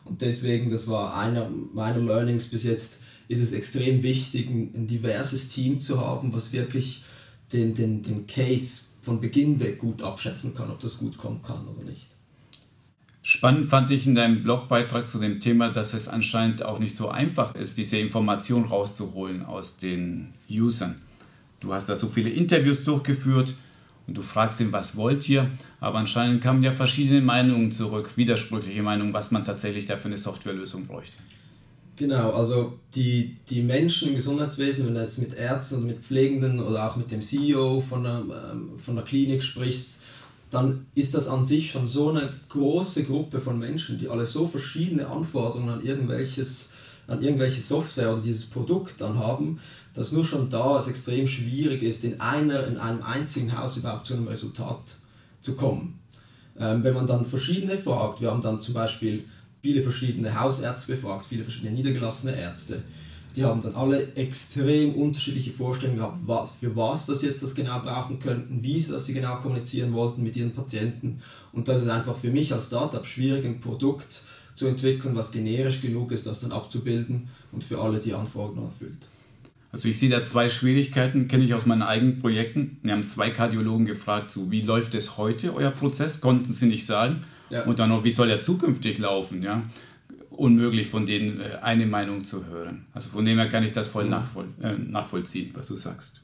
Und 0.05 0.21
deswegen, 0.21 0.69
das 0.69 0.87
war 0.87 1.17
einer 1.17 1.49
meiner 1.73 1.99
Learnings 1.99 2.45
bis 2.45 2.63
jetzt, 2.63 2.99
ist 3.27 3.39
es 3.39 3.53
extrem 3.53 4.03
wichtig, 4.03 4.49
ein, 4.49 4.85
diverses 4.85 5.49
Team 5.49 5.79
zu 5.79 5.99
haben, 5.99 6.33
was 6.33 6.51
wirklich 6.51 7.03
den, 7.51 7.73
den, 7.73 8.01
den 8.01 8.27
Case 8.27 8.81
von 9.01 9.19
Beginn 9.19 9.59
weg 9.59 9.79
gut 9.79 10.01
abschätzen 10.01 10.53
kann, 10.55 10.69
ob 10.69 10.79
das 10.79 10.97
gut 10.97 11.17
kommen 11.17 11.41
kann 11.41 11.67
oder 11.67 11.83
nicht. 11.83 12.07
Spannend 13.25 13.69
fand 13.69 13.89
ich 13.89 14.05
in 14.05 14.15
deinem 14.15 14.43
Blogbeitrag 14.43 15.07
zu 15.07 15.17
dem 15.17 15.39
Thema, 15.39 15.69
dass 15.69 15.93
es 15.93 16.09
anscheinend 16.09 16.63
auch 16.63 16.79
nicht 16.79 16.95
so 16.95 17.07
einfach 17.07 17.55
ist, 17.55 17.77
diese 17.77 17.97
Information 17.97 18.65
rauszuholen 18.65 19.45
aus 19.45 19.77
den 19.77 20.33
Usern. 20.49 20.95
Du 21.63 21.73
hast 21.73 21.87
da 21.87 21.95
so 21.95 22.07
viele 22.07 22.29
Interviews 22.29 22.83
durchgeführt 22.83 23.55
und 24.05 24.17
du 24.17 24.21
fragst 24.21 24.59
ihn, 24.59 24.71
was 24.71 24.95
wollt 24.97 25.27
ihr? 25.29 25.49
Aber 25.79 25.97
anscheinend 25.99 26.43
kamen 26.43 26.61
ja 26.61 26.71
verschiedene 26.71 27.21
Meinungen 27.21 27.71
zurück, 27.71 28.11
widersprüchliche 28.17 28.83
Meinungen, 28.83 29.13
was 29.13 29.31
man 29.31 29.45
tatsächlich 29.45 29.85
da 29.85 29.95
für 29.95 30.05
eine 30.05 30.17
Softwarelösung 30.17 30.85
bräuchte. 30.87 31.17
Genau, 31.95 32.31
also 32.31 32.79
die, 32.95 33.37
die 33.49 33.61
Menschen 33.61 34.09
im 34.09 34.15
Gesundheitswesen, 34.15 34.85
wenn 34.85 34.95
du 34.95 35.01
jetzt 35.01 35.19
mit 35.19 35.35
Ärzten 35.35 35.75
oder 35.75 35.85
mit 35.85 36.03
Pflegenden 36.03 36.59
oder 36.59 36.87
auch 36.87 36.97
mit 36.97 37.11
dem 37.11 37.21
CEO 37.21 37.79
von 37.79 38.03
der, 38.03 38.23
ähm, 38.51 38.71
von 38.77 38.95
der 38.95 39.05
Klinik 39.05 39.41
sprichst, 39.41 39.99
dann 40.49 40.87
ist 40.95 41.13
das 41.13 41.27
an 41.27 41.43
sich 41.43 41.71
schon 41.71 41.85
so 41.85 42.09
eine 42.09 42.29
große 42.49 43.03
Gruppe 43.03 43.39
von 43.39 43.57
Menschen, 43.57 43.99
die 43.99 44.09
alle 44.09 44.25
so 44.25 44.47
verschiedene 44.47 45.07
Anforderungen 45.07 45.69
an 45.69 45.85
irgendwelches 45.85 46.69
an 47.07 47.21
irgendwelche 47.21 47.59
Software 47.59 48.13
oder 48.13 48.21
dieses 48.21 48.45
Produkt 48.45 49.01
dann 49.01 49.19
haben, 49.19 49.59
dass 49.93 50.11
nur 50.11 50.25
schon 50.25 50.49
da 50.49 50.77
es 50.77 50.87
extrem 50.87 51.27
schwierig 51.27 51.83
ist, 51.83 52.03
in, 52.03 52.19
einer, 52.19 52.65
in 52.67 52.77
einem 52.77 53.01
einzigen 53.03 53.57
Haus 53.57 53.77
überhaupt 53.77 54.05
zu 54.05 54.13
einem 54.13 54.27
Resultat 54.27 54.95
zu 55.39 55.55
kommen. 55.55 55.99
Ähm, 56.57 56.83
wenn 56.83 56.93
man 56.93 57.07
dann 57.07 57.25
verschiedene 57.25 57.77
fragt, 57.77 58.21
wir 58.21 58.31
haben 58.31 58.41
dann 58.41 58.59
zum 58.59 58.73
Beispiel 58.73 59.25
viele 59.61 59.81
verschiedene 59.81 60.39
Hausärzte 60.39 60.87
befragt, 60.87 61.25
viele 61.27 61.43
verschiedene 61.43 61.71
niedergelassene 61.71 62.35
Ärzte, 62.35 62.81
die 63.35 63.43
haben 63.43 63.61
dann 63.61 63.73
alle 63.75 64.13
extrem 64.15 64.93
unterschiedliche 64.93 65.51
Vorstellungen 65.51 65.97
gehabt, 65.97 66.19
was, 66.25 66.51
für 66.51 66.75
was 66.75 67.07
das 67.07 67.23
jetzt 67.23 67.41
das 67.41 67.55
genau 67.55 67.79
brauchen 67.79 68.19
könnten, 68.19 68.61
wie 68.61 68.79
sie 68.79 68.91
das 68.91 69.07
genau 69.07 69.37
kommunizieren 69.37 69.93
wollten 69.93 70.21
mit 70.21 70.35
ihren 70.35 70.51
Patienten. 70.51 71.19
Und 71.51 71.67
das 71.67 71.81
ist 71.81 71.87
einfach 71.87 72.15
für 72.15 72.29
mich 72.29 72.53
als 72.53 72.67
Startup 72.67 73.03
schwierig, 73.03 73.43
ein 73.45 73.59
Produkt 73.59 74.21
zu 74.53 74.67
entwickeln, 74.67 75.15
was 75.15 75.31
generisch 75.31 75.81
genug 75.81 76.11
ist, 76.11 76.27
das 76.27 76.41
dann 76.41 76.51
abzubilden 76.51 77.27
und 77.51 77.63
für 77.63 77.81
alle 77.81 77.99
die 77.99 78.13
Anforderungen 78.13 78.65
erfüllt. 78.65 79.07
Also 79.73 79.89
ich 79.89 79.97
sehe 79.97 80.09
da 80.09 80.23
zwei 80.23 80.49
Schwierigkeiten, 80.49 81.27
kenne 81.27 81.43
ich 81.43 81.55
aus 81.55 81.65
meinen 81.65 81.81
eigenen 81.81 82.19
Projekten. 82.19 82.77
Wir 82.83 82.93
haben 82.93 83.05
zwei 83.05 83.31
Kardiologen 83.31 83.87
gefragt, 83.87 84.29
so 84.29 84.51
wie 84.51 84.61
läuft 84.61 84.93
es 84.93 85.17
heute, 85.17 85.55
euer 85.55 85.71
Prozess? 85.71 86.21
Konnten 86.21 86.45
sie 86.45 86.67
nicht 86.67 86.85
sagen. 86.85 87.23
Ja. 87.49 87.65
Und 87.65 87.79
dann 87.79 87.89
noch, 87.89 88.03
wie 88.03 88.11
soll 88.11 88.29
er 88.29 88.39
zukünftig 88.39 88.99
laufen? 88.99 89.41
Ja? 89.41 89.63
Unmöglich 90.29 90.87
von 90.87 91.07
denen 91.07 91.41
äh, 91.41 91.57
eine 91.63 91.87
Meinung 91.87 92.23
zu 92.23 92.45
hören. 92.45 92.85
Also 92.93 93.09
von 93.09 93.25
dem 93.25 93.39
her 93.39 93.49
kann 93.49 93.63
ich 93.63 93.73
das 93.73 93.87
voll 93.87 94.03
mhm. 94.03 94.11
nachvoll 94.11 94.47
äh, 94.61 94.73
nachvollziehen, 94.73 95.49
was 95.55 95.67
du 95.67 95.75
sagst. 95.75 96.21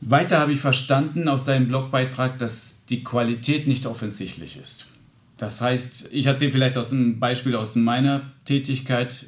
Weiter 0.00 0.38
habe 0.38 0.52
ich 0.52 0.60
verstanden 0.60 1.28
aus 1.28 1.44
deinem 1.44 1.66
Blogbeitrag, 1.66 2.38
dass 2.38 2.84
die 2.88 3.02
Qualität 3.02 3.66
nicht 3.66 3.86
offensichtlich 3.86 4.56
ist. 4.56 4.86
Das 5.36 5.60
heißt, 5.60 6.10
ich 6.12 6.26
erzähle 6.26 6.52
vielleicht 6.52 6.76
aus 6.76 6.92
einem 6.92 7.18
Beispiel 7.18 7.56
aus 7.56 7.74
meiner 7.74 8.32
Tätigkeit. 8.44 9.26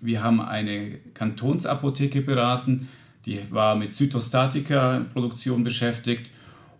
Wir 0.00 0.22
haben 0.22 0.40
eine 0.40 0.98
Kantonsapotheke 1.14 2.22
beraten, 2.22 2.88
die 3.26 3.40
war 3.50 3.76
mit 3.76 3.92
Zytostatika-Produktion 3.92 5.62
beschäftigt. 5.62 6.30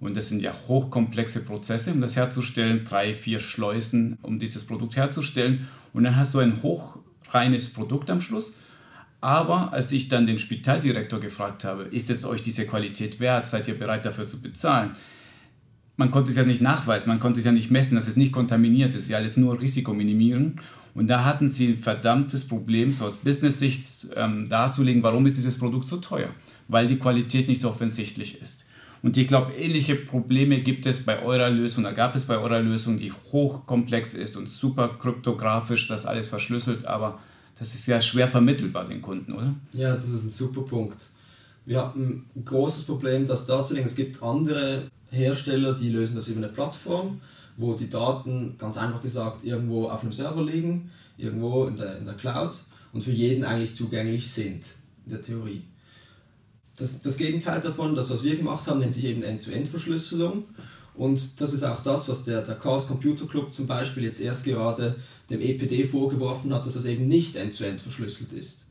Und 0.01 0.17
das 0.17 0.31
sind 0.31 0.43
ja 0.43 0.55
hochkomplexe 0.67 1.45
Prozesse, 1.45 1.93
um 1.93 2.01
das 2.01 2.17
herzustellen. 2.17 2.85
Drei, 2.85 3.15
vier 3.15 3.39
Schleusen, 3.39 4.17
um 4.23 4.39
dieses 4.39 4.65
Produkt 4.65 4.97
herzustellen. 4.97 5.69
Und 5.93 6.05
dann 6.05 6.17
hast 6.17 6.33
du 6.33 6.39
ein 6.39 6.63
hochreines 6.63 7.73
Produkt 7.73 8.09
am 8.09 8.23
Schluss. 8.23 8.55
Aber 9.21 9.75
als 9.75 9.93
ich 9.93 10.09
dann 10.09 10.27
den 10.27 10.39
Spitaldirektor 10.39 11.21
gefragt 11.21 11.65
habe, 11.65 11.83
ist 11.83 12.09
es 12.09 12.25
euch 12.25 12.41
diese 12.41 12.67
Qualität 12.67 13.21
wert? 13.21 13.47
Seid 13.47 13.69
ihr 13.69 13.79
bereit 13.79 14.07
dafür 14.07 14.27
zu 14.27 14.41
bezahlen? 14.41 14.93
Man 16.01 16.11
konnte 16.11 16.31
es 16.31 16.37
ja 16.39 16.45
nicht 16.45 16.63
nachweisen, 16.63 17.11
man 17.11 17.21
konnte 17.21 17.41
es 17.41 17.45
ja 17.45 17.53
nicht 17.53 17.71
messen, 17.71 17.95
dass 17.95 18.09
es 18.09 18.17
nicht 18.17 18.33
kontaminiert 18.33 18.95
ist, 18.95 19.11
ja 19.11 19.19
alles 19.19 19.37
nur 19.37 19.61
Risikominimieren. 19.61 20.59
Und 20.95 21.11
da 21.11 21.25
hatten 21.27 21.51
sie 21.51 21.73
ein 21.73 21.79
verdammtes 21.79 22.49
Problem, 22.49 22.95
so 22.95 23.05
aus 23.05 23.17
Business-Sicht 23.17 24.07
ähm, 24.17 24.49
darzulegen, 24.49 25.03
warum 25.03 25.27
ist 25.27 25.37
dieses 25.37 25.59
Produkt 25.59 25.89
so 25.89 25.99
teuer? 25.99 26.31
Weil 26.69 26.89
die 26.89 26.99
Qualität 26.99 27.49
nicht 27.49 27.61
so 27.61 27.69
offensichtlich 27.69 28.41
ist. 28.41 28.65
Und 29.03 29.19
ich 29.19 29.27
glaube, 29.27 29.53
ähnliche 29.53 29.95
Probleme 29.95 30.61
gibt 30.61 30.87
es 30.87 31.05
bei 31.05 31.23
eurer 31.23 31.51
Lösung, 31.51 31.85
da 31.85 31.93
gab 31.93 32.17
es 32.17 32.25
bei 32.25 32.39
eurer 32.39 32.61
Lösung, 32.61 32.99
die 32.99 33.13
hochkomplex 33.13 34.15
ist 34.15 34.39
und 34.39 34.49
super 34.49 34.97
kryptografisch, 34.99 35.87
das 35.87 36.07
alles 36.07 36.29
verschlüsselt, 36.29 36.87
aber 36.87 37.19
das 37.59 37.75
ist 37.75 37.87
ja 37.87 38.01
schwer 38.01 38.27
vermittelbar 38.27 38.87
den 38.87 39.03
Kunden, 39.03 39.35
oder? 39.35 39.55
Ja, 39.75 39.93
das 39.93 40.09
ist 40.09 40.25
ein 40.25 40.31
super 40.31 40.63
Punkt. 40.63 41.11
Wir 41.67 41.79
haben 41.81 42.25
ein 42.35 42.43
großes 42.43 42.85
Problem, 42.85 43.27
das 43.27 43.45
darzulegen. 43.47 43.87
Es 43.87 43.95
gibt 43.95 44.23
andere 44.23 44.89
Hersteller, 45.11 45.75
die 45.75 45.91
lösen 45.91 46.15
das 46.15 46.29
über 46.29 46.39
eine 46.39 46.53
Plattform, 46.53 47.21
wo 47.57 47.75
die 47.75 47.89
Daten 47.89 48.57
ganz 48.59 48.77
einfach 48.77 49.03
gesagt 49.03 49.45
irgendwo 49.45 49.89
auf 49.89 50.03
einem 50.03 50.13
Server 50.13 50.43
liegen, 50.43 50.91
irgendwo 51.19 51.67
in 51.67 51.77
der, 51.77 51.99
in 51.99 52.05
der 52.05 52.15
Cloud 52.15 52.57
und 52.93 53.03
für 53.03 53.13
jeden 53.13 53.45
eigentlich 53.45 53.75
zugänglich 53.75 54.31
sind, 54.31 54.65
in 55.05 55.13
der 55.13 55.23
Theorie. 55.23 55.63
Das, 56.77 57.01
das 57.01 57.17
Gegenteil 57.17 57.61
davon, 57.61 57.95
das 57.95 58.11
was 58.11 58.25
wir 58.25 58.37
gemacht 58.37 58.67
haben, 58.67 58.81
nennt 58.81 58.95
sich 58.95 59.05
eben 59.05 59.23
End-to-End-Verschlüsselung. 59.23 60.45
Und 60.95 61.41
das 61.41 61.53
ist 61.53 61.63
auch 61.63 61.83
das, 61.83 62.09
was 62.09 62.25
der, 62.25 62.43
der 62.43 62.57
Chaos 62.57 62.87
Computer 62.87 63.27
Club 63.27 63.53
zum 63.53 63.67
Beispiel 63.67 64.05
jetzt 64.05 64.21
erst 64.21 64.45
gerade 64.45 64.97
dem 65.29 65.41
EPD 65.41 65.85
vorgeworfen 65.87 66.53
hat, 66.53 66.67
dass 66.67 66.75
das 66.75 66.85
eben 66.85 67.07
nicht 67.07 67.37
end-to-end 67.37 67.81
-End 67.81 67.83
verschlüsselt 67.83 68.33
ist. 68.33 68.67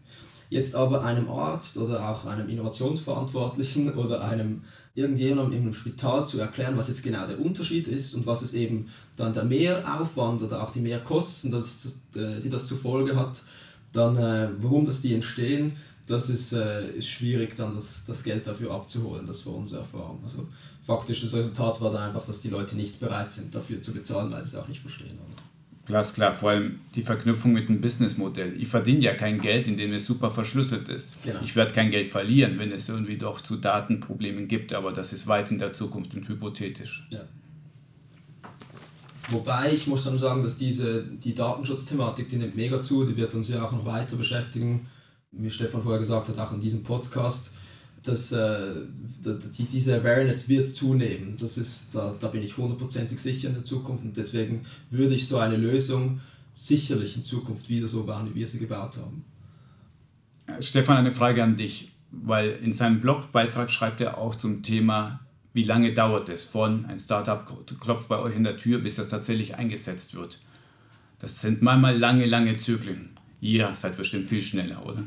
Jetzt 0.49 0.75
aber 0.75 1.03
einem 1.03 1.29
Arzt 1.29 1.77
oder 1.77 2.09
auch 2.09 2.25
einem 2.25 2.49
Innovationsverantwortlichen 2.49 3.93
oder 3.97 4.23
einem 4.23 4.63
irgendjemandem 4.95 5.67
im 5.67 5.73
Spital 5.73 6.25
zu 6.25 6.39
erklären, 6.39 6.75
was 6.77 6.87
jetzt 6.87 7.03
genau 7.03 7.25
der 7.25 7.39
Unterschied 7.39 7.87
ist 7.87 8.13
und 8.15 8.25
was 8.25 8.41
es 8.41 8.53
eben 8.53 8.87
dann 9.15 9.33
der 9.33 9.43
Mehraufwand 9.43 10.41
oder 10.41 10.63
auch 10.63 10.71
die 10.71 10.81
Mehrkosten, 10.81 11.51
das, 11.51 11.83
das, 11.83 12.21
äh, 12.21 12.39
die 12.39 12.49
das 12.49 12.67
zur 12.67 12.77
Folge 12.77 13.15
hat, 13.15 13.41
dann 13.91 14.17
äh, 14.17 14.49
warum 14.57 14.85
das 14.85 15.01
die 15.01 15.13
entstehen, 15.13 15.73
das 16.05 16.29
ist, 16.29 16.53
äh, 16.53 16.91
ist 16.91 17.07
schwierig, 17.07 17.55
dann 17.55 17.75
das, 17.75 18.03
das 18.05 18.23
Geld 18.23 18.47
dafür 18.47 18.71
abzuholen. 18.71 19.27
Das 19.27 19.45
war 19.45 19.53
unsere 19.55 19.81
Erfahrung. 19.81 20.19
Also 20.23 20.47
faktisch 20.81 21.21
das 21.21 21.33
Resultat 21.33 21.79
war 21.81 21.91
dann 21.91 22.03
einfach, 22.03 22.25
dass 22.25 22.41
die 22.41 22.49
Leute 22.49 22.75
nicht 22.75 22.99
bereit 22.99 23.29
sind, 23.29 23.53
dafür 23.53 23.81
zu 23.81 23.91
bezahlen, 23.91 24.31
weil 24.31 24.41
sie 24.41 24.49
es 24.49 24.55
auch 24.55 24.67
nicht 24.67 24.81
verstehen. 24.81 25.17
Oder? 25.27 25.41
Glasklar, 25.89 26.35
vor 26.35 26.51
allem 26.51 26.81
die 26.93 27.01
Verknüpfung 27.01 27.51
mit 27.51 27.67
dem 27.67 27.81
Businessmodell. 27.81 28.53
Ich 28.61 28.67
verdiene 28.67 28.99
ja 28.99 29.15
kein 29.15 29.41
Geld, 29.41 29.67
indem 29.67 29.91
es 29.93 30.05
super 30.05 30.29
verschlüsselt 30.29 30.87
ist. 30.87 31.17
Genau. 31.23 31.39
Ich 31.43 31.55
werde 31.55 31.73
kein 31.73 31.89
Geld 31.89 32.09
verlieren, 32.09 32.59
wenn 32.59 32.71
es 32.71 32.89
irgendwie 32.89 33.17
doch 33.17 33.41
zu 33.41 33.55
Datenproblemen 33.55 34.47
gibt, 34.47 34.71
aber 34.71 34.93
das 34.93 35.13
ist 35.13 35.25
weit 35.25 35.49
in 35.49 35.57
der 35.57 35.73
Zukunft 35.73 36.13
und 36.13 36.29
hypothetisch. 36.29 37.07
Ja. 37.11 37.21
Wobei 39.29 39.73
ich 39.73 39.87
muss 39.87 40.03
dann 40.03 40.19
sagen, 40.19 40.43
dass 40.43 40.57
diese, 40.57 41.01
die 41.01 41.33
Datenschutzthematik, 41.33 42.29
die 42.29 42.35
nimmt 42.35 42.55
mega 42.55 42.79
zu, 42.81 43.03
die 43.03 43.17
wird 43.17 43.33
uns 43.33 43.49
ja 43.49 43.63
auch 43.63 43.71
noch 43.71 43.87
weiter 43.87 44.15
beschäftigen, 44.15 44.85
wie 45.31 45.49
Stefan 45.49 45.81
vorher 45.81 45.99
gesagt 45.99 46.29
hat, 46.29 46.37
auch 46.37 46.53
in 46.53 46.59
diesem 46.59 46.83
Podcast 46.83 47.49
dass, 48.03 48.31
äh, 48.31 48.73
die, 49.57 49.65
diese 49.65 49.99
Awareness 49.99 50.47
wird 50.47 50.73
zunehmen. 50.73 51.37
Das 51.39 51.57
ist, 51.57 51.93
da, 51.93 52.15
da 52.19 52.27
bin 52.27 52.41
ich 52.41 52.57
hundertprozentig 52.57 53.19
sicher 53.19 53.49
in 53.49 53.55
der 53.55 53.65
Zukunft 53.65 54.03
und 54.03 54.15
deswegen 54.15 54.65
würde 54.89 55.15
ich 55.15 55.27
so 55.27 55.37
eine 55.37 55.57
Lösung 55.57 56.21
sicherlich 56.53 57.15
in 57.15 57.23
Zukunft 57.23 57.69
wieder 57.69 57.87
so 57.87 58.03
bauen, 58.05 58.29
wie 58.31 58.39
wir 58.39 58.47
sie 58.47 58.59
gebaut 58.59 58.97
haben. 58.97 59.25
Stefan, 60.61 60.97
eine 60.97 61.11
Frage 61.11 61.43
an 61.43 61.55
dich, 61.55 61.91
weil 62.11 62.59
in 62.63 62.73
seinem 62.73 63.01
Blogbeitrag 63.01 63.69
schreibt 63.69 64.01
er 64.01 64.17
auch 64.17 64.35
zum 64.35 64.63
Thema, 64.63 65.19
wie 65.53 65.63
lange 65.63 65.93
dauert 65.93 66.29
es 66.29 66.43
von 66.43 66.85
ein 66.85 66.99
Startup 66.99 67.45
klopft 67.79 68.07
bei 68.07 68.17
euch 68.19 68.35
in 68.35 68.43
der 68.43 68.57
Tür, 68.57 68.79
bis 68.79 68.95
das 68.95 69.09
tatsächlich 69.09 69.55
eingesetzt 69.55 70.15
wird. 70.15 70.39
Das 71.19 71.41
sind 71.41 71.61
manchmal 71.61 71.97
lange, 71.97 72.25
lange 72.25 72.55
Zyklen. 72.55 73.09
Ihr 73.41 73.73
seid 73.75 73.97
bestimmt 73.97 74.27
viel 74.27 74.41
schneller, 74.41 74.85
oder? 74.85 75.03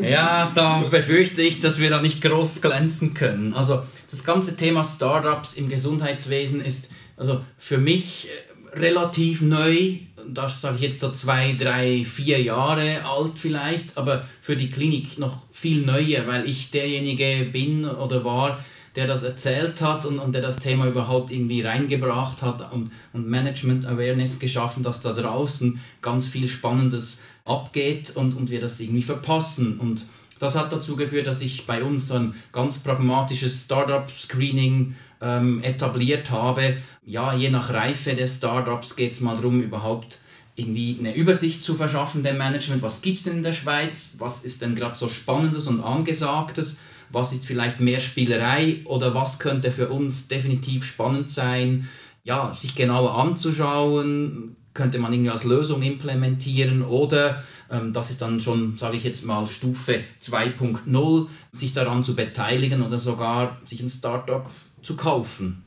Ja, 0.00 0.50
da 0.54 0.82
befürchte 0.90 1.42
ich, 1.42 1.60
dass 1.60 1.78
wir 1.78 1.90
da 1.90 2.00
nicht 2.00 2.20
groß 2.20 2.60
glänzen 2.60 3.14
können. 3.14 3.54
Also 3.54 3.82
das 4.10 4.24
ganze 4.24 4.56
Thema 4.56 4.84
Startups 4.84 5.54
im 5.54 5.68
Gesundheitswesen 5.68 6.64
ist 6.64 6.90
also 7.16 7.40
für 7.58 7.78
mich 7.78 8.28
äh, 8.28 8.78
relativ 8.78 9.42
neu. 9.42 9.98
Das 10.26 10.60
sage 10.60 10.76
ich 10.76 10.82
jetzt 10.82 11.00
so 11.00 11.10
zwei, 11.10 11.54
drei, 11.58 12.04
vier 12.04 12.40
Jahre 12.42 13.04
alt 13.04 13.32
vielleicht, 13.36 13.96
aber 13.96 14.26
für 14.42 14.56
die 14.56 14.70
Klinik 14.70 15.18
noch 15.18 15.42
viel 15.50 15.84
neuer, 15.84 16.26
weil 16.26 16.48
ich 16.48 16.70
derjenige 16.70 17.48
bin 17.50 17.84
oder 17.86 18.24
war, 18.24 18.58
der 18.94 19.06
das 19.06 19.22
erzählt 19.22 19.80
hat 19.80 20.04
und, 20.06 20.18
und 20.18 20.32
der 20.32 20.42
das 20.42 20.56
Thema 20.56 20.86
überhaupt 20.86 21.30
irgendwie 21.30 21.62
reingebracht 21.62 22.42
hat 22.42 22.72
und, 22.72 22.90
und 23.12 23.28
Management 23.28 23.86
Awareness 23.86 24.38
geschaffen, 24.38 24.82
dass 24.82 25.00
da 25.00 25.12
draußen 25.12 25.80
ganz 26.02 26.26
viel 26.26 26.48
Spannendes 26.48 27.20
abgeht 27.48 28.12
und, 28.14 28.34
und 28.36 28.50
wir 28.50 28.60
das 28.60 28.78
irgendwie 28.80 29.02
verpassen. 29.02 29.78
Und 29.78 30.06
das 30.38 30.54
hat 30.54 30.72
dazu 30.72 30.96
geführt, 30.96 31.26
dass 31.26 31.42
ich 31.42 31.66
bei 31.66 31.82
uns 31.82 32.08
so 32.08 32.14
ein 32.14 32.34
ganz 32.52 32.78
pragmatisches 32.78 33.64
Startup-Screening 33.64 34.94
ähm, 35.20 35.62
etabliert 35.62 36.30
habe. 36.30 36.76
Ja, 37.04 37.34
je 37.34 37.50
nach 37.50 37.72
Reife 37.72 38.14
des 38.14 38.36
Startups 38.36 38.96
geht 38.96 39.12
es 39.12 39.20
mal 39.20 39.36
darum, 39.36 39.62
überhaupt 39.62 40.18
irgendwie 40.54 40.96
eine 40.98 41.14
Übersicht 41.14 41.64
zu 41.64 41.74
verschaffen 41.74 42.22
dem 42.22 42.38
Management. 42.38 42.82
Was 42.82 43.00
gibt 43.02 43.20
es 43.20 43.26
in 43.26 43.42
der 43.42 43.52
Schweiz? 43.52 44.14
Was 44.18 44.44
ist 44.44 44.62
denn 44.62 44.74
gerade 44.74 44.96
so 44.96 45.08
Spannendes 45.08 45.66
und 45.66 45.80
Angesagtes? 45.80 46.78
Was 47.10 47.32
ist 47.32 47.46
vielleicht 47.46 47.80
mehr 47.80 48.00
Spielerei 48.00 48.80
oder 48.84 49.14
was 49.14 49.38
könnte 49.38 49.72
für 49.72 49.88
uns 49.88 50.28
definitiv 50.28 50.84
spannend 50.84 51.30
sein? 51.30 51.88
Ja, 52.24 52.54
sich 52.54 52.74
genauer 52.74 53.18
anzuschauen, 53.18 54.56
könnte 54.78 55.00
man 55.00 55.12
irgendwie 55.12 55.32
als 55.32 55.42
Lösung 55.42 55.82
implementieren 55.82 56.82
oder 56.82 57.42
ähm, 57.68 57.92
das 57.92 58.10
ist 58.10 58.22
dann 58.22 58.40
schon, 58.40 58.78
sage 58.78 58.96
ich 58.96 59.02
jetzt 59.02 59.24
mal, 59.26 59.44
Stufe 59.48 60.00
2.0, 60.22 61.26
sich 61.50 61.72
daran 61.72 62.04
zu 62.04 62.14
beteiligen 62.14 62.82
oder 62.82 62.96
sogar 62.96 63.58
sich 63.66 63.82
ein 63.82 63.88
Startup 63.88 64.48
zu 64.80 64.94
kaufen. 64.94 65.64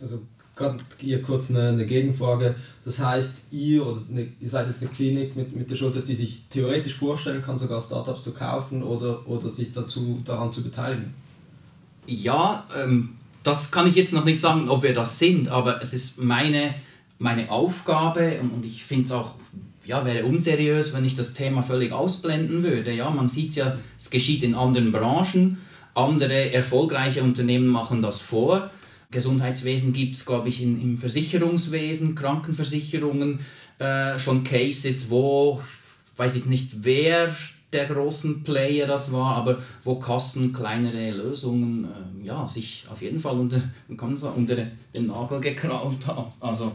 Also 0.00 0.20
hier 1.00 1.22
kurz 1.22 1.50
eine, 1.50 1.68
eine, 1.68 1.86
Gegenfrage. 1.86 2.56
Das 2.84 2.98
heißt, 2.98 3.42
ihr 3.52 3.86
oder 3.86 4.00
eine, 4.10 4.26
ihr 4.40 4.48
seid 4.48 4.66
jetzt 4.66 4.82
eine 4.82 4.90
Klinik 4.90 5.36
mit, 5.36 5.54
mit 5.54 5.70
der 5.70 5.76
Schulter, 5.76 6.00
die 6.00 6.16
sich 6.16 6.48
theoretisch 6.48 6.94
vorstellen 6.94 7.40
kann, 7.40 7.56
sogar 7.56 7.80
Startups 7.80 8.24
zu 8.24 8.34
kaufen 8.34 8.82
oder, 8.82 9.28
oder 9.28 9.48
sich 9.48 9.70
dazu, 9.70 10.20
daran 10.24 10.50
zu 10.50 10.64
beteiligen? 10.64 11.14
Ja, 12.06 12.66
ähm, 12.76 13.10
das 13.44 13.70
kann 13.70 13.86
ich 13.86 13.94
jetzt 13.94 14.12
noch 14.12 14.24
nicht 14.24 14.40
sagen, 14.40 14.68
ob 14.68 14.82
wir 14.82 14.92
das 14.92 15.20
sind, 15.20 15.48
aber 15.48 15.80
es 15.80 15.92
ist 15.92 16.20
meine 16.20 16.74
meine 17.18 17.50
Aufgabe 17.50 18.40
und, 18.40 18.64
ich 18.64 18.84
finde 18.84 19.06
es 19.06 19.12
auch 19.12 19.34
ja, 19.84 20.04
wäre 20.04 20.26
unseriös, 20.26 20.92
wenn 20.92 21.06
ich 21.06 21.16
das 21.16 21.32
Thema 21.32 21.62
völlig 21.62 21.92
ausblenden 21.92 22.62
würde. 22.62 22.92
Ja, 22.92 23.08
man 23.08 23.26
sieht 23.26 23.54
ja, 23.54 23.78
es 23.98 24.10
geschieht 24.10 24.42
in 24.42 24.54
anderen 24.54 24.92
Branchen. 24.92 25.56
Andere 25.94 26.52
erfolgreiche 26.52 27.22
Unternehmen 27.22 27.68
machen 27.68 28.02
das 28.02 28.20
vor. 28.20 28.70
Gesundheitswesen 29.10 29.94
gibt 29.94 30.16
es, 30.16 30.26
glaube 30.26 30.50
ich, 30.50 30.62
in, 30.62 30.80
im 30.82 30.98
Versicherungswesen, 30.98 32.14
Krankenversicherungen 32.14 33.40
äh, 33.78 34.18
schon 34.18 34.44
Cases, 34.44 35.08
wo, 35.08 35.62
weiß 36.18 36.36
ich 36.36 36.44
nicht, 36.44 36.84
wer 36.84 37.34
der 37.72 37.86
großen 37.86 38.44
Player 38.44 38.86
das 38.86 39.12
war, 39.12 39.36
aber 39.36 39.62
wo 39.84 39.96
Kassen 39.96 40.52
kleinere 40.52 41.10
Lösungen 41.10 41.84
äh, 41.84 42.26
ja, 42.26 42.46
sich 42.46 42.84
auf 42.90 43.00
jeden 43.00 43.20
Fall 43.20 43.38
unter, 43.38 43.62
unter 44.36 44.56
den 44.56 45.06
Nagel 45.06 45.40
gekraut 45.40 46.06
haben. 46.06 46.32
Also 46.40 46.72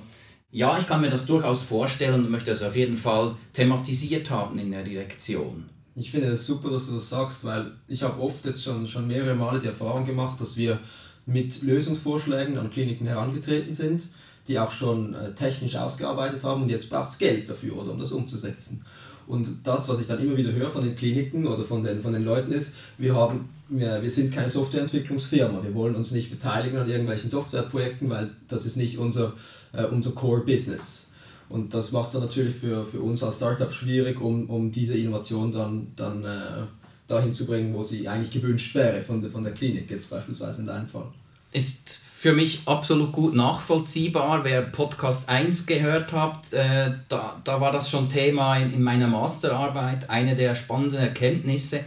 ja, 0.53 0.77
ich 0.77 0.85
kann 0.85 1.01
mir 1.01 1.09
das 1.09 1.25
durchaus 1.25 1.63
vorstellen 1.63 2.13
und 2.13 2.29
möchte 2.29 2.51
es 2.51 2.61
auf 2.61 2.75
jeden 2.75 2.95
Fall 2.95 3.35
thematisiert 3.53 4.29
haben 4.29 4.59
in 4.59 4.69
der 4.69 4.83
Direktion. 4.83 5.65
Ich 5.95 6.11
finde 6.11 6.27
es 6.27 6.45
super, 6.45 6.69
dass 6.69 6.85
du 6.85 6.93
das 6.93 7.09
sagst, 7.09 7.43
weil 7.43 7.71
ich 7.87 8.03
habe 8.03 8.21
oft 8.21 8.45
jetzt 8.45 8.63
schon, 8.63 8.85
schon 8.85 9.07
mehrere 9.07 9.33
Male 9.33 9.59
die 9.59 9.67
Erfahrung 9.67 10.05
gemacht, 10.05 10.39
dass 10.39 10.55
wir 10.55 10.79
mit 11.25 11.63
Lösungsvorschlägen 11.63 12.59
an 12.59 12.69
Kliniken 12.69 13.07
herangetreten 13.07 13.73
sind, 13.73 14.09
die 14.47 14.59
auch 14.59 14.69
schon 14.69 15.15
äh, 15.15 15.33
technisch 15.33 15.75
ausgearbeitet 15.75 16.43
haben 16.43 16.61
und 16.61 16.69
jetzt 16.69 16.87
braucht 16.87 17.09
es 17.09 17.17
Geld 17.17 17.49
dafür, 17.49 17.75
oder, 17.75 17.91
um 17.91 17.99
das 17.99 18.11
umzusetzen. 18.11 18.85
Und 19.25 19.49
das, 19.63 19.89
was 19.89 19.99
ich 19.99 20.05
dann 20.05 20.21
immer 20.21 20.37
wieder 20.37 20.51
höre 20.51 20.69
von 20.69 20.83
den 20.83 20.93
Kliniken 20.93 21.47
oder 21.47 21.63
von 21.63 21.83
den, 21.83 21.99
von 21.99 22.13
den 22.13 22.25
Leuten 22.25 22.51
ist, 22.51 22.73
wir, 22.99 23.15
haben, 23.15 23.49
wir 23.69 24.09
sind 24.09 24.31
keine 24.31 24.49
Softwareentwicklungsfirma, 24.49 25.63
wir 25.63 25.73
wollen 25.73 25.95
uns 25.95 26.11
nicht 26.11 26.29
beteiligen 26.29 26.77
an 26.77 26.89
irgendwelchen 26.89 27.31
Softwareprojekten, 27.31 28.09
weil 28.09 28.29
das 28.47 28.65
ist 28.65 28.75
nicht 28.75 28.97
unser, 28.97 29.33
äh, 29.73 29.83
unser 29.85 30.11
Core-Business. 30.11 31.11
Und 31.49 31.73
das 31.73 31.91
macht 31.91 32.13
es 32.13 32.19
natürlich 32.19 32.55
für, 32.55 32.83
für 32.85 33.01
uns 33.01 33.21
als 33.21 33.35
Startup 33.35 33.71
schwierig, 33.71 34.19
um, 34.21 34.49
um 34.49 34.71
diese 34.71 34.97
Innovation 34.97 35.51
dann, 35.51 35.91
dann 35.95 36.23
äh, 36.23 36.63
dahin 37.07 37.33
zu 37.33 37.45
bringen, 37.45 37.73
wo 37.73 37.81
sie 37.81 38.07
eigentlich 38.07 38.31
gewünscht 38.31 38.73
wäre 38.75 39.01
von 39.01 39.21
der, 39.21 39.29
von 39.29 39.43
der 39.43 39.53
Klinik, 39.53 39.89
jetzt 39.89 40.09
beispielsweise 40.09 40.61
in 40.61 40.67
deinem 40.67 40.87
Fall. 40.87 41.07
Ist 41.51 41.99
für 42.17 42.33
mich 42.33 42.61
absolut 42.65 43.11
gut 43.11 43.35
nachvollziehbar. 43.35 44.45
Wer 44.45 44.61
Podcast 44.61 45.27
1 45.27 45.65
gehört 45.65 46.13
hat, 46.13 46.53
äh, 46.53 46.91
da, 47.09 47.41
da 47.43 47.59
war 47.59 47.71
das 47.71 47.89
schon 47.89 48.07
Thema 48.07 48.57
in, 48.57 48.73
in 48.73 48.81
meiner 48.81 49.07
Masterarbeit, 49.07 50.09
eine 50.09 50.35
der 50.35 50.55
spannenden 50.55 50.99
Erkenntnisse. 50.99 51.81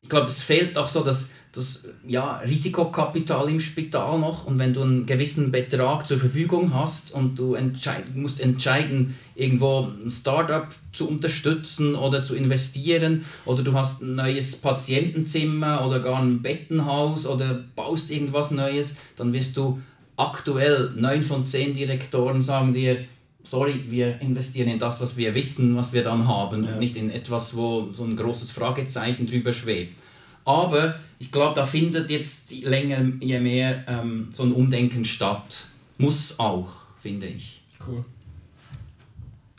Ich 0.00 0.08
glaube, 0.08 0.28
es 0.28 0.40
fehlt 0.40 0.78
auch 0.78 0.88
so 0.88 1.02
das 1.02 1.30
das 1.52 1.88
ja, 2.06 2.38
Risikokapital 2.38 3.48
im 3.50 3.60
Spital 3.60 4.18
noch 4.18 4.46
und 4.46 4.58
wenn 4.58 4.72
du 4.72 4.82
einen 4.82 5.04
gewissen 5.04 5.52
Betrag 5.52 6.06
zur 6.06 6.18
Verfügung 6.18 6.72
hast 6.72 7.12
und 7.12 7.38
du 7.38 7.54
entscheid 7.54 8.16
musst 8.16 8.40
entscheiden, 8.40 9.14
irgendwo 9.34 9.88
ein 10.02 10.08
Startup 10.08 10.66
zu 10.94 11.08
unterstützen 11.08 11.94
oder 11.94 12.22
zu 12.22 12.34
investieren 12.34 13.26
oder 13.44 13.62
du 13.62 13.74
hast 13.74 14.00
ein 14.00 14.14
neues 14.14 14.56
Patientenzimmer 14.56 15.86
oder 15.86 16.00
gar 16.00 16.22
ein 16.22 16.40
Bettenhaus 16.40 17.26
oder 17.26 17.62
baust 17.76 18.10
irgendwas 18.10 18.50
Neues, 18.50 18.96
dann 19.16 19.34
wirst 19.34 19.54
du 19.58 19.80
aktuell 20.16 20.92
neun 20.96 21.22
von 21.22 21.44
zehn 21.44 21.74
Direktoren 21.74 22.40
sagen 22.40 22.72
dir, 22.72 23.04
sorry, 23.42 23.74
wir 23.88 24.20
investieren 24.22 24.68
in 24.68 24.78
das, 24.78 25.02
was 25.02 25.18
wir 25.18 25.34
wissen, 25.34 25.76
was 25.76 25.92
wir 25.92 26.02
dann 26.02 26.26
haben, 26.26 26.62
ja. 26.62 26.76
nicht 26.76 26.96
in 26.96 27.10
etwas, 27.10 27.54
wo 27.56 27.88
so 27.92 28.04
ein 28.04 28.16
großes 28.16 28.50
Fragezeichen 28.50 29.26
drüber 29.26 29.52
schwebt. 29.52 30.01
Aber 30.44 30.96
ich 31.18 31.30
glaube, 31.30 31.54
da 31.54 31.66
findet 31.66 32.10
jetzt 32.10 32.50
länger 32.50 33.12
je 33.20 33.40
mehr 33.40 33.84
ähm, 33.86 34.28
so 34.32 34.42
ein 34.42 34.52
Umdenken 34.52 35.04
statt. 35.04 35.66
Muss 35.98 36.38
auch, 36.38 36.68
finde 36.98 37.26
ich. 37.26 37.62
Cool. 37.86 38.04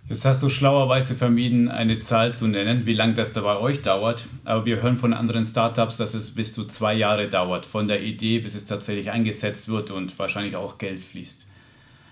Jetzt 0.10 0.26
hast 0.26 0.44
du 0.44 0.50
schlauerweise 0.50 1.16
vermieden, 1.16 1.70
eine 1.70 2.00
Zahl 2.00 2.34
zu 2.34 2.48
nennen, 2.48 2.86
wie 2.86 2.94
lange 2.94 3.14
das 3.14 3.32
da 3.32 3.42
bei 3.42 3.58
euch 3.58 3.82
dauert. 3.82 4.28
Aber 4.44 4.66
wir 4.66 4.82
hören 4.82 4.98
von 4.98 5.14
anderen 5.14 5.46
Startups, 5.46 5.96
dass 5.96 6.14
es 6.14 6.32
bis 6.36 6.54
zu 6.54 6.66
zwei 6.66 6.94
Jahre 6.94 7.30
dauert, 7.30 7.66
von 7.66 7.88
der 7.88 8.04
Idee 8.04 8.40
bis 8.40 8.54
es 8.54 8.66
tatsächlich 8.66 9.12
eingesetzt 9.12 9.70
wird 9.70 9.92
und 9.92 10.20
wahrscheinlich 10.20 10.58
auch 10.58 10.78
Geld 10.78 11.04
fließt. 11.06 11.48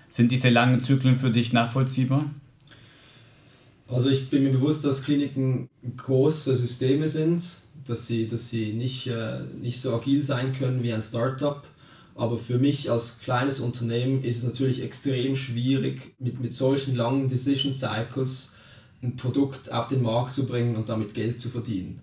Sind 0.08 0.32
diese 0.32 0.50
langen 0.50 0.80
Zyklen 0.80 1.16
für 1.16 1.32
dich 1.32 1.52
nachvollziehbar? 1.52 2.26
Also 3.90 4.10
ich 4.10 4.30
bin 4.30 4.44
mir 4.44 4.52
bewusst, 4.52 4.86
dass 4.86 5.04
Kliniken 5.04 5.70
große 5.98 6.56
Systeme 6.56 7.08
sind 7.10 7.44
dass 7.86 8.08
sie, 8.08 8.28
dass 8.28 8.50
sie 8.50 8.74
nicht, 8.74 9.08
äh, 9.08 9.42
nicht 9.62 9.82
so 9.82 9.94
agil 9.96 10.22
sein 10.22 10.54
können 10.54 10.84
wie 10.84 10.94
ein 10.94 11.02
Startup. 11.02 11.66
Aber 12.16 12.38
für 12.38 12.60
mich 12.60 12.92
als 12.92 13.20
kleines 13.20 13.60
Unternehmen 13.60 14.24
ist 14.24 14.38
es 14.38 14.44
natürlich 14.44 14.84
extrem 14.84 15.36
schwierig, 15.36 16.14
mit, 16.20 16.40
mit 16.40 16.54
solchen 16.54 16.96
langen 16.96 17.28
Decision 17.28 17.72
Cycles 17.72 18.54
ein 19.02 19.16
Produkt 19.16 19.72
auf 19.72 19.88
den 19.88 20.04
Markt 20.04 20.32
zu 20.32 20.46
bringen 20.46 20.76
und 20.76 20.90
damit 20.90 21.14
Geld 21.14 21.40
zu 21.40 21.50
verdienen. 21.50 22.00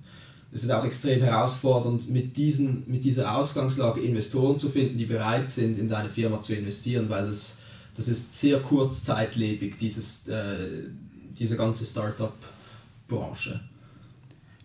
Es 0.50 0.62
ist 0.62 0.70
auch 0.70 0.84
extrem 0.84 1.20
herausfordernd, 1.20 2.08
mit, 2.10 2.36
diesen, 2.36 2.84
mit 2.86 3.04
dieser 3.04 3.36
Ausgangslage 3.36 4.00
Investoren 4.00 4.58
zu 4.58 4.70
finden, 4.70 4.96
die 4.96 5.04
bereit 5.04 5.48
sind, 5.48 5.78
in 5.78 5.88
deine 5.88 6.08
Firma 6.08 6.40
zu 6.40 6.54
investieren, 6.54 7.08
weil 7.10 7.26
das, 7.26 7.58
das 7.94 8.08
ist 8.08 8.38
sehr 8.38 8.58
kurzzeitlebig, 8.58 9.76
dieses, 9.76 10.26
äh, 10.26 10.86
diese 11.38 11.56
ganze 11.56 11.84
Startup-Branche. 11.84 13.60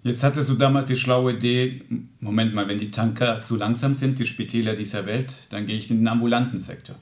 Jetzt 0.04 0.22
hattest 0.22 0.50
du 0.50 0.56
damals 0.56 0.88
die 0.88 0.98
schlaue 0.98 1.32
Idee, 1.34 1.82
Moment 2.20 2.54
mal, 2.54 2.68
wenn 2.68 2.78
die 2.78 2.92
Tanker 2.92 3.42
zu 3.42 3.56
langsam 3.56 3.96
sind, 3.96 4.20
die 4.20 4.26
Spitäler 4.26 4.76
dieser 4.76 5.06
Welt, 5.06 5.34
dann 5.50 5.66
gehe 5.66 5.78
ich 5.78 5.90
in 5.90 6.00
den 6.00 6.08
ambulanten 6.10 6.60
Sektor. 6.60 6.98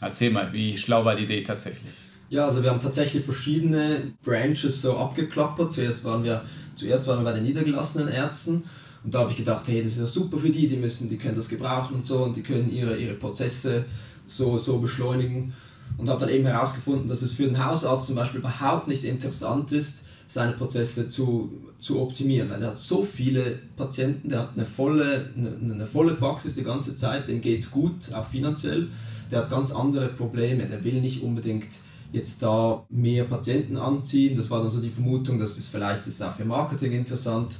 Erzähl 0.00 0.32
mal, 0.32 0.52
wie 0.52 0.76
schlau 0.76 1.04
war 1.04 1.14
die 1.14 1.24
Idee 1.24 1.42
tatsächlich? 1.42 1.92
Ja, 2.28 2.46
also 2.46 2.62
wir 2.62 2.70
haben 2.70 2.80
tatsächlich 2.80 3.24
verschiedene 3.24 4.14
Branches 4.24 4.82
so 4.82 4.96
abgeklappert. 4.96 5.70
Zuerst 5.70 6.04
waren 6.04 6.24
wir, 6.24 6.42
zuerst 6.74 7.06
waren 7.06 7.20
wir 7.20 7.24
bei 7.24 7.32
den 7.32 7.44
niedergelassenen 7.44 8.08
Ärzten 8.08 8.64
und 9.04 9.14
da 9.14 9.20
habe 9.20 9.30
ich 9.30 9.36
gedacht, 9.36 9.64
hey, 9.68 9.82
das 9.82 9.92
ist 9.92 9.98
ja 9.98 10.06
super 10.06 10.38
für 10.38 10.50
die, 10.50 10.66
die 10.66 10.76
müssen, 10.76 11.08
die 11.08 11.18
können 11.18 11.36
das 11.36 11.48
gebrauchen 11.48 11.96
und 11.96 12.06
so 12.06 12.24
und 12.24 12.36
die 12.36 12.42
können 12.42 12.70
ihre, 12.72 12.96
ihre 12.96 13.14
Prozesse 13.14 13.84
so, 14.26 14.58
so 14.58 14.78
beschleunigen 14.78 15.52
und 15.98 16.08
habe 16.08 16.20
dann 16.20 16.30
eben 16.30 16.46
herausgefunden, 16.46 17.08
dass 17.08 17.22
es 17.22 17.30
für 17.32 17.44
den 17.44 17.64
Hausarzt 17.64 18.06
zum 18.06 18.16
Beispiel 18.16 18.40
überhaupt 18.40 18.88
nicht 18.88 19.04
interessant 19.04 19.72
ist, 19.72 20.04
seine 20.32 20.52
Prozesse 20.52 21.08
zu, 21.08 21.50
zu 21.76 22.00
optimieren. 22.00 22.52
Er 22.52 22.68
hat 22.68 22.78
so 22.78 23.02
viele 23.02 23.58
Patienten, 23.76 24.28
der 24.28 24.38
hat 24.38 24.50
eine 24.54 24.64
volle, 24.64 25.28
eine, 25.36 25.74
eine 25.74 25.86
volle 25.86 26.14
Praxis 26.14 26.54
die 26.54 26.62
ganze 26.62 26.94
Zeit, 26.94 27.26
dem 27.26 27.40
geht 27.40 27.58
es 27.58 27.70
gut, 27.72 28.12
auch 28.12 28.24
finanziell. 28.24 28.86
Der 29.28 29.40
hat 29.40 29.50
ganz 29.50 29.72
andere 29.72 30.06
Probleme, 30.06 30.66
der 30.66 30.84
will 30.84 31.00
nicht 31.00 31.24
unbedingt 31.24 31.66
jetzt 32.12 32.40
da 32.42 32.84
mehr 32.90 33.24
Patienten 33.24 33.76
anziehen. 33.76 34.36
Das 34.36 34.48
war 34.50 34.60
dann 34.60 34.70
so 34.70 34.80
die 34.80 34.88
Vermutung, 34.88 35.36
dass 35.36 35.56
das 35.56 35.66
vielleicht 35.66 36.06
ist 36.06 36.22
auch 36.22 36.32
für 36.32 36.44
Marketing 36.44 36.92
interessant. 36.92 37.58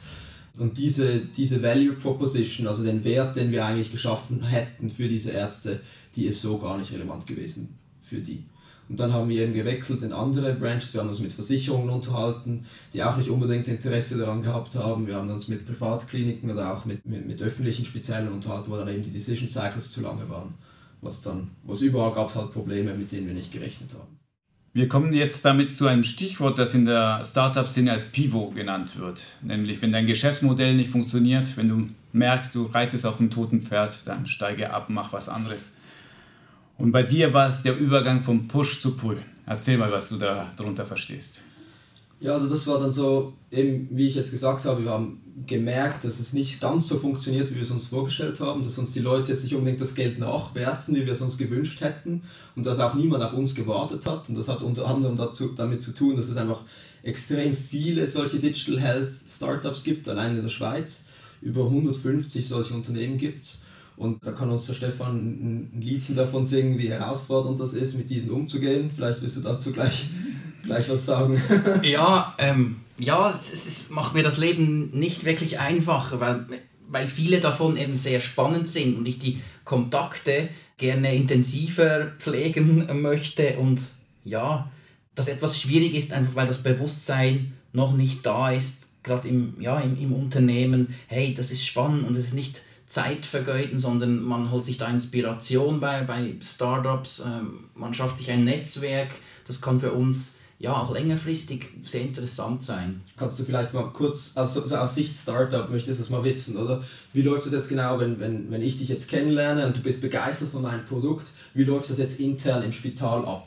Und 0.57 0.79
diese, 0.79 1.19
diese 1.19 1.61
Value 1.65 1.95
Proposition, 1.95 2.69
also 2.69 2.85
den 2.85 3.03
Wert, 3.03 3.35
den 3.35 3.51
wir 3.51 3.65
eigentlich 3.65 3.91
geschaffen 3.91 4.45
hätten 4.45 4.91
für 4.91 5.09
diese 5.09 5.33
Ärzte, 5.33 5.81
die 6.15 6.27
ist 6.27 6.41
so 6.41 6.57
gar 6.59 6.79
nicht 6.79 6.93
relevant 6.93 7.27
gewesen 7.27 7.77
für 7.99 8.21
die. 8.21 8.45
Und 8.91 8.99
dann 8.99 9.13
haben 9.13 9.29
wir 9.29 9.43
eben 9.43 9.55
gewechselt 9.55 10.03
in 10.03 10.13
andere 10.13 10.53
Branches. 10.53 10.93
Wir 10.93 11.01
haben 11.01 11.09
uns 11.09 11.21
mit 11.21 11.31
Versicherungen 11.31 11.91
unterhalten, 11.91 12.67
die 12.93 13.05
auch 13.05 13.17
nicht 13.17 13.31
unbedingt 13.31 13.69
Interesse 13.69 14.19
daran 14.19 14.43
gehabt 14.43 14.75
haben. 14.75 15.07
Wir 15.07 15.15
haben 15.15 15.31
uns 15.31 15.47
mit 15.47 15.65
Privatkliniken 15.65 16.51
oder 16.51 16.75
auch 16.75 16.85
mit, 16.87 17.07
mit, 17.07 17.25
mit 17.25 17.41
öffentlichen 17.41 17.85
Spitälern 17.85 18.33
unterhalten, 18.33 18.69
wo 18.69 18.77
dann 18.77 18.89
eben 18.89 19.05
die 19.05 19.13
Decision 19.13 19.47
Cycles 19.47 19.93
zu 19.93 20.01
lange 20.01 20.29
waren. 20.29 20.55
Was 21.03 21.21
dann, 21.21 21.53
was 21.63 21.83
überall 21.83 22.13
gab 22.13 22.27
es 22.27 22.35
halt 22.35 22.51
Probleme, 22.51 22.93
mit 22.93 23.13
denen 23.13 23.29
wir 23.29 23.35
nicht 23.35 23.53
gerechnet 23.53 23.91
haben. 23.95 24.19
Wir 24.73 24.89
kommen 24.89 25.13
jetzt 25.13 25.45
damit 25.45 25.73
zu 25.73 25.87
einem 25.87 26.03
Stichwort, 26.03 26.59
das 26.59 26.75
in 26.75 26.85
der 26.85 27.25
Startup-Szene 27.25 27.93
als 27.93 28.07
Pivot 28.07 28.57
genannt 28.57 28.99
wird. 28.99 29.23
Nämlich, 29.41 29.81
wenn 29.83 29.93
dein 29.93 30.09
Geschäftsmodell 30.09 30.75
nicht 30.75 30.91
funktioniert, 30.91 31.57
wenn 31.57 31.69
du 31.69 31.89
merkst, 32.13 32.57
du 32.57 32.65
reitest 32.65 33.07
auf 33.07 33.21
einem 33.21 33.31
toten 33.31 33.61
Pferd, 33.61 33.97
dann 34.07 34.27
steige 34.27 34.73
ab, 34.73 34.87
mach 34.89 35.13
was 35.13 35.29
anderes. 35.29 35.75
Und 36.81 36.93
bei 36.93 37.03
dir 37.03 37.35
war 37.35 37.47
es 37.47 37.63
der 37.63 37.77
Übergang 37.77 38.23
vom 38.23 38.49
Push 38.49 38.81
zu 38.81 38.93
Pull. 38.97 39.19
Erzähl 39.45 39.77
mal, 39.77 39.93
was 39.93 40.09
du 40.09 40.17
da 40.17 40.51
darunter 40.57 40.87
verstehst. 40.87 41.43
Ja, 42.21 42.33
also 42.33 42.49
das 42.49 42.67
war 42.67 42.81
dann 42.81 42.91
so, 42.91 43.35
eben 43.51 43.89
wie 43.91 44.07
ich 44.07 44.15
jetzt 44.15 44.31
gesagt 44.31 44.65
habe, 44.65 44.83
wir 44.83 44.91
haben 44.91 45.21
gemerkt, 45.47 46.05
dass 46.05 46.19
es 46.19 46.33
nicht 46.33 46.59
ganz 46.59 46.89
so 46.89 46.97
funktioniert, 46.97 47.51
wie 47.51 47.57
wir 47.57 47.63
es 47.63 47.71
uns 47.71 47.89
vorgestellt 47.89 48.41
haben, 48.41 48.63
dass 48.63 48.79
uns 48.79 48.93
die 48.93 49.01
Leute 49.01 49.31
jetzt 49.31 49.43
nicht 49.43 49.55
unbedingt 49.55 49.81
das 49.81 49.95
Geld 49.95 50.19
nachwerfen, 50.19 50.95
wie 50.97 51.05
wir 51.05 51.13
es 51.13 51.21
uns 51.21 51.37
gewünscht 51.37 51.83
hätten 51.83 52.23
und 52.57 52.65
dass 52.65 52.79
auch 52.79 52.95
niemand 52.95 53.23
auf 53.25 53.35
uns 53.35 53.55
gewartet 53.55 54.07
hat. 54.07 54.31
Und 54.31 54.37
das 54.37 54.49
hat 54.49 54.63
unter 54.63 54.87
anderem 54.87 55.17
dazu, 55.17 55.49
damit 55.49 55.83
zu 55.83 55.93
tun, 55.93 56.17
dass 56.17 56.29
es 56.29 56.37
einfach 56.39 56.63
extrem 57.03 57.53
viele 57.53 58.07
solche 58.07 58.39
Digital 58.39 58.81
Health 58.81 59.13
Startups 59.29 59.83
gibt, 59.85 60.09
allein 60.09 60.37
in 60.37 60.43
der 60.43 60.49
Schweiz. 60.49 61.05
Über 61.43 61.65
150 61.65 62.49
solche 62.49 62.73
Unternehmen 62.73 63.19
gibt 63.19 63.43
es. 63.43 63.63
Und 64.01 64.27
da 64.27 64.33
kann 64.33 64.49
uns 64.49 64.65
der 64.65 64.73
Stefan 64.73 65.19
ein 65.19 65.79
Liedchen 65.83 66.17
davon 66.17 66.47
singen, 66.47 66.79
wie 66.79 66.89
herausfordernd 66.89 67.61
das 67.61 67.75
ist, 67.75 67.99
mit 67.99 68.09
diesen 68.09 68.31
umzugehen. 68.31 68.91
Vielleicht 68.91 69.21
willst 69.21 69.37
du 69.37 69.41
dazu 69.43 69.73
gleich, 69.73 70.09
gleich 70.63 70.89
was 70.89 71.05
sagen. 71.05 71.39
ja, 71.83 72.35
ähm, 72.39 72.77
ja 72.99 73.31
es, 73.31 73.53
es, 73.53 73.91
macht 73.91 74.15
mir 74.15 74.23
das 74.23 74.39
Leben 74.39 74.89
nicht 74.99 75.25
wirklich 75.27 75.59
einfacher, 75.59 76.19
weil, 76.19 76.47
weil 76.89 77.09
viele 77.09 77.41
davon 77.41 77.77
eben 77.77 77.95
sehr 77.95 78.21
spannend 78.21 78.71
sind 78.71 78.97
und 78.97 79.07
ich 79.07 79.19
die 79.19 79.43
Kontakte 79.67 80.49
gerne 80.79 81.15
intensiver 81.15 82.13
pflegen 82.19 82.89
möchte. 83.03 83.59
Und 83.59 83.83
ja, 84.25 84.71
das 85.15 85.29
etwas 85.29 85.61
schwierig 85.61 85.95
ist, 85.95 86.15
einfach 86.15 86.37
weil 86.37 86.47
das 86.47 86.63
Bewusstsein 86.63 87.53
noch 87.75 87.93
nicht 87.93 88.25
da 88.25 88.51
ist, 88.51 88.79
gerade 89.03 89.29
im, 89.29 89.61
ja, 89.61 89.79
im, 89.79 90.01
im 90.01 90.15
Unternehmen, 90.15 90.95
hey, 91.07 91.35
das 91.35 91.51
ist 91.51 91.67
spannend 91.67 92.09
und 92.09 92.17
es 92.17 92.29
ist 92.29 92.35
nicht 92.35 92.63
Zeit 92.91 93.25
vergeuden, 93.25 93.79
sondern 93.79 94.21
man 94.21 94.51
holt 94.51 94.65
sich 94.65 94.77
da 94.77 94.89
Inspiration 94.89 95.79
bei, 95.79 96.03
bei 96.03 96.35
Startups, 96.43 97.23
ähm, 97.25 97.69
man 97.77 97.95
schafft 97.95 98.19
sich 98.19 98.31
ein 98.33 98.45
Netzwerk, 98.45 99.13
das 99.47 99.61
kann 99.61 99.79
für 99.79 99.93
uns 99.93 100.39
ja 100.59 100.77
auch 100.77 100.93
längerfristig 100.93 101.69
sehr 101.85 102.03
interessant 102.03 102.65
sein. 102.65 103.01
Kannst 103.17 103.39
du 103.39 103.45
vielleicht 103.45 103.73
mal 103.73 103.85
kurz, 103.93 104.33
also 104.35 104.65
so 104.65 104.75
aus 104.75 104.97
Sicht 104.97 105.15
Startup, 105.15 105.71
möchtest 105.71 106.01
du 106.01 106.03
das 106.03 106.11
mal 106.11 106.25
wissen, 106.25 106.57
oder? 106.57 106.83
Wie 107.13 107.23
läuft 107.23 107.47
das 107.47 107.53
jetzt 107.53 107.69
genau, 107.69 108.01
wenn, 108.01 108.19
wenn, 108.19 108.51
wenn 108.51 108.61
ich 108.61 108.77
dich 108.77 108.89
jetzt 108.89 109.07
kennenlerne 109.07 109.69
und 109.69 109.77
du 109.77 109.81
bist 109.81 110.01
begeistert 110.01 110.49
von 110.49 110.63
meinem 110.63 110.85
Produkt, 110.85 111.31
wie 111.55 111.63
läuft 111.63 111.91
das 111.91 111.99
jetzt 111.99 112.19
intern 112.19 112.65
im 112.65 112.73
Spital 112.73 113.25
ab? 113.25 113.47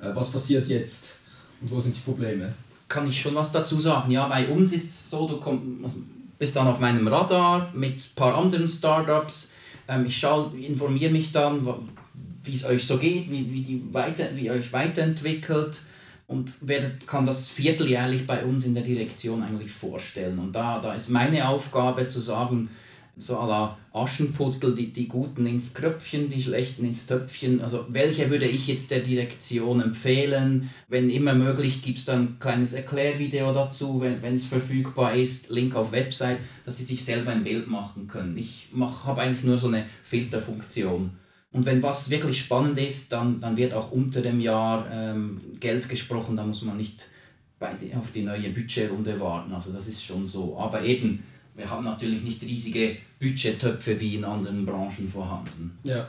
Äh, 0.00 0.10
was 0.14 0.32
passiert 0.32 0.66
jetzt 0.66 1.12
und 1.62 1.70
wo 1.70 1.78
sind 1.78 1.94
die 1.94 2.00
Probleme? 2.00 2.52
Kann 2.88 3.08
ich 3.08 3.20
schon 3.20 3.36
was 3.36 3.52
dazu 3.52 3.80
sagen? 3.80 4.10
Ja, 4.10 4.26
bei 4.26 4.48
uns 4.48 4.72
ist 4.72 4.84
es 4.84 5.10
so, 5.10 5.28
du 5.28 5.38
kommst 5.38 5.94
bist 6.40 6.56
dann 6.56 6.66
auf 6.66 6.80
meinem 6.80 7.06
Radar 7.06 7.70
mit 7.74 7.96
ein 7.98 8.14
paar 8.16 8.34
anderen 8.34 8.66
Startups. 8.66 9.52
Ähm, 9.86 10.06
ich 10.06 10.24
informiere 10.66 11.12
mich 11.12 11.32
dann, 11.32 11.68
wie 12.42 12.52
es 12.52 12.64
euch 12.64 12.84
so 12.84 12.96
geht, 12.96 13.30
wie, 13.30 13.52
wie, 13.52 13.60
die 13.60 13.84
weiter, 13.92 14.24
wie 14.34 14.50
euch 14.50 14.72
weiterentwickelt 14.72 15.82
und 16.26 16.66
werde, 16.66 16.92
kann 17.06 17.26
das 17.26 17.48
vierteljährlich 17.48 18.26
bei 18.26 18.42
uns 18.42 18.64
in 18.64 18.72
der 18.72 18.82
Direktion 18.82 19.42
eigentlich 19.42 19.70
vorstellen. 19.70 20.38
Und 20.38 20.52
da, 20.52 20.80
da 20.80 20.94
ist 20.94 21.10
meine 21.10 21.46
Aufgabe 21.46 22.06
zu 22.06 22.20
sagen, 22.20 22.70
so 23.20 23.38
à 23.38 23.46
la 23.46 23.78
Aschenputtel, 23.92 24.74
die, 24.74 24.92
die 24.92 25.08
Guten 25.08 25.46
ins 25.46 25.74
Kröpfchen, 25.74 26.28
die 26.28 26.42
Schlechten 26.42 26.84
ins 26.84 27.06
Töpfchen. 27.06 27.60
Also 27.60 27.86
welche 27.88 28.30
würde 28.30 28.46
ich 28.46 28.68
jetzt 28.68 28.90
der 28.90 29.00
Direktion 29.00 29.80
empfehlen? 29.80 30.70
Wenn 30.88 31.10
immer 31.10 31.34
möglich, 31.34 31.82
gibt 31.82 31.98
es 31.98 32.04
dann 32.04 32.20
ein 32.20 32.36
kleines 32.38 32.72
Erklärvideo 32.72 33.52
dazu, 33.52 34.00
wenn, 34.00 34.34
es 34.34 34.44
verfügbar 34.44 35.14
ist, 35.14 35.50
Link 35.50 35.74
auf 35.74 35.92
Website, 35.92 36.38
dass 36.64 36.78
sie 36.78 36.84
sich 36.84 37.04
selber 37.04 37.30
ein 37.30 37.44
Bild 37.44 37.68
machen 37.68 38.06
können. 38.06 38.36
Ich 38.38 38.68
habe 39.04 39.20
eigentlich 39.20 39.44
nur 39.44 39.58
so 39.58 39.68
eine 39.68 39.86
Filterfunktion. 40.04 41.10
Und 41.52 41.66
wenn 41.66 41.82
was 41.82 42.10
wirklich 42.10 42.40
spannend 42.40 42.78
ist, 42.78 43.10
dann, 43.10 43.40
dann 43.40 43.56
wird 43.56 43.74
auch 43.74 43.90
unter 43.90 44.22
dem 44.22 44.40
Jahr 44.40 44.86
ähm, 44.92 45.40
Geld 45.58 45.88
gesprochen, 45.88 46.36
da 46.36 46.44
muss 46.44 46.62
man 46.62 46.76
nicht 46.76 47.08
bei 47.58 47.74
auf 47.96 48.12
die 48.12 48.22
neue 48.22 48.50
Budgetrunde 48.50 49.20
warten. 49.20 49.52
Also 49.52 49.72
das 49.72 49.86
ist 49.86 50.04
schon 50.04 50.26
so. 50.26 50.56
Aber 50.58 50.82
eben, 50.82 51.22
wir 51.54 51.70
haben 51.70 51.84
natürlich 51.84 52.22
nicht 52.22 52.42
riesige 52.42 52.96
Budgettöpfe 53.18 53.98
wie 54.00 54.16
in 54.16 54.24
anderen 54.24 54.64
Branchen 54.64 55.08
vorhanden. 55.08 55.78
Ja. 55.84 56.08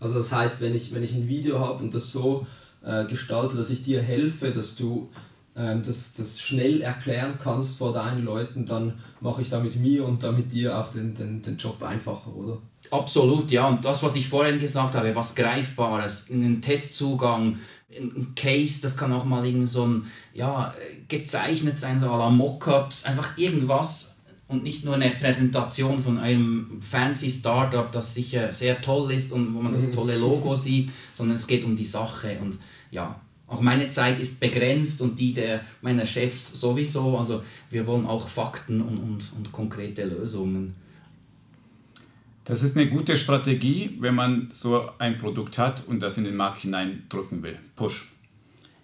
Also 0.00 0.14
das 0.14 0.30
heißt, 0.30 0.60
wenn 0.60 0.74
ich, 0.74 0.94
wenn 0.94 1.02
ich 1.02 1.14
ein 1.14 1.28
Video 1.28 1.58
habe 1.58 1.82
und 1.82 1.94
das 1.94 2.10
so 2.10 2.46
äh, 2.84 3.04
gestalte, 3.06 3.56
dass 3.56 3.70
ich 3.70 3.82
dir 3.82 4.02
helfe, 4.02 4.50
dass 4.50 4.76
du 4.76 5.10
ähm, 5.56 5.82
das, 5.84 6.12
das 6.14 6.40
schnell 6.40 6.82
erklären 6.82 7.38
kannst 7.42 7.78
vor 7.78 7.92
deinen 7.92 8.24
Leuten, 8.24 8.66
dann 8.66 8.94
mache 9.20 9.40
ich 9.40 9.48
damit 9.48 9.76
mir 9.76 10.04
und 10.04 10.22
damit 10.22 10.52
dir 10.52 10.78
auch 10.78 10.90
den, 10.92 11.14
den, 11.14 11.40
den 11.40 11.56
Job 11.56 11.82
einfacher, 11.82 12.34
oder? 12.34 12.58
Absolut, 12.90 13.50
ja. 13.50 13.66
Und 13.68 13.84
das, 13.84 14.02
was 14.02 14.14
ich 14.16 14.28
vorhin 14.28 14.58
gesagt 14.58 14.94
habe, 14.94 15.14
was 15.16 15.34
Greifbares, 15.34 16.30
einen 16.30 16.60
Testzugang, 16.60 17.58
ein 17.90 18.34
Case, 18.36 18.80
das 18.82 18.96
kann 18.96 19.12
auch 19.12 19.24
mal 19.24 19.46
irgend 19.46 19.68
so 19.68 19.86
ein, 19.86 20.06
ja, 20.34 20.74
gezeichnet 21.08 21.80
sein, 21.80 21.98
so 21.98 22.06
à 22.06 22.18
la 22.18 22.30
Mockups, 22.30 23.04
einfach 23.04 23.38
irgendwas, 23.38 24.15
und 24.48 24.62
nicht 24.62 24.84
nur 24.84 24.94
eine 24.94 25.10
Präsentation 25.10 26.02
von 26.02 26.18
einem 26.18 26.80
fancy 26.80 27.30
Startup, 27.30 27.90
das 27.90 28.14
sicher 28.14 28.52
sehr 28.52 28.80
toll 28.80 29.12
ist 29.12 29.32
und 29.32 29.54
wo 29.54 29.60
man 29.60 29.72
das 29.72 29.88
mhm. 29.88 29.92
tolle 29.92 30.16
Logo 30.16 30.54
sieht, 30.54 30.90
sondern 31.12 31.36
es 31.36 31.46
geht 31.46 31.64
um 31.64 31.76
die 31.76 31.84
Sache 31.84 32.38
und 32.40 32.56
ja, 32.90 33.20
auch 33.48 33.60
meine 33.60 33.88
Zeit 33.88 34.18
ist 34.18 34.40
begrenzt 34.40 35.00
und 35.00 35.18
die 35.18 35.32
der 35.32 35.60
meiner 35.80 36.04
Chefs 36.04 36.60
sowieso. 36.60 37.16
Also 37.16 37.42
wir 37.70 37.86
wollen 37.86 38.06
auch 38.06 38.28
Fakten 38.28 38.80
und, 38.80 38.98
und, 38.98 39.24
und 39.36 39.52
konkrete 39.52 40.04
Lösungen. 40.04 40.74
Das 42.44 42.62
ist 42.62 42.76
eine 42.76 42.88
gute 42.88 43.16
Strategie, 43.16 43.96
wenn 44.00 44.14
man 44.14 44.48
so 44.52 44.88
ein 44.98 45.18
Produkt 45.18 45.58
hat 45.58 45.86
und 45.86 46.00
das 46.00 46.18
in 46.18 46.24
den 46.24 46.36
Markt 46.36 46.60
hineindrücken 46.60 47.42
will. 47.42 47.58
Push. 47.74 48.12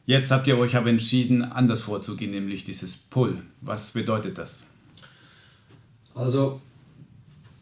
Jetzt 0.04 0.32
habt 0.32 0.48
ihr 0.48 0.58
euch 0.58 0.76
aber 0.76 0.90
entschieden, 0.90 1.42
anders 1.42 1.80
vorzugehen, 1.80 2.32
nämlich 2.32 2.64
dieses 2.64 2.96
Pull. 2.96 3.38
Was 3.60 3.92
bedeutet 3.92 4.38
das? 4.38 4.71
Also 6.14 6.60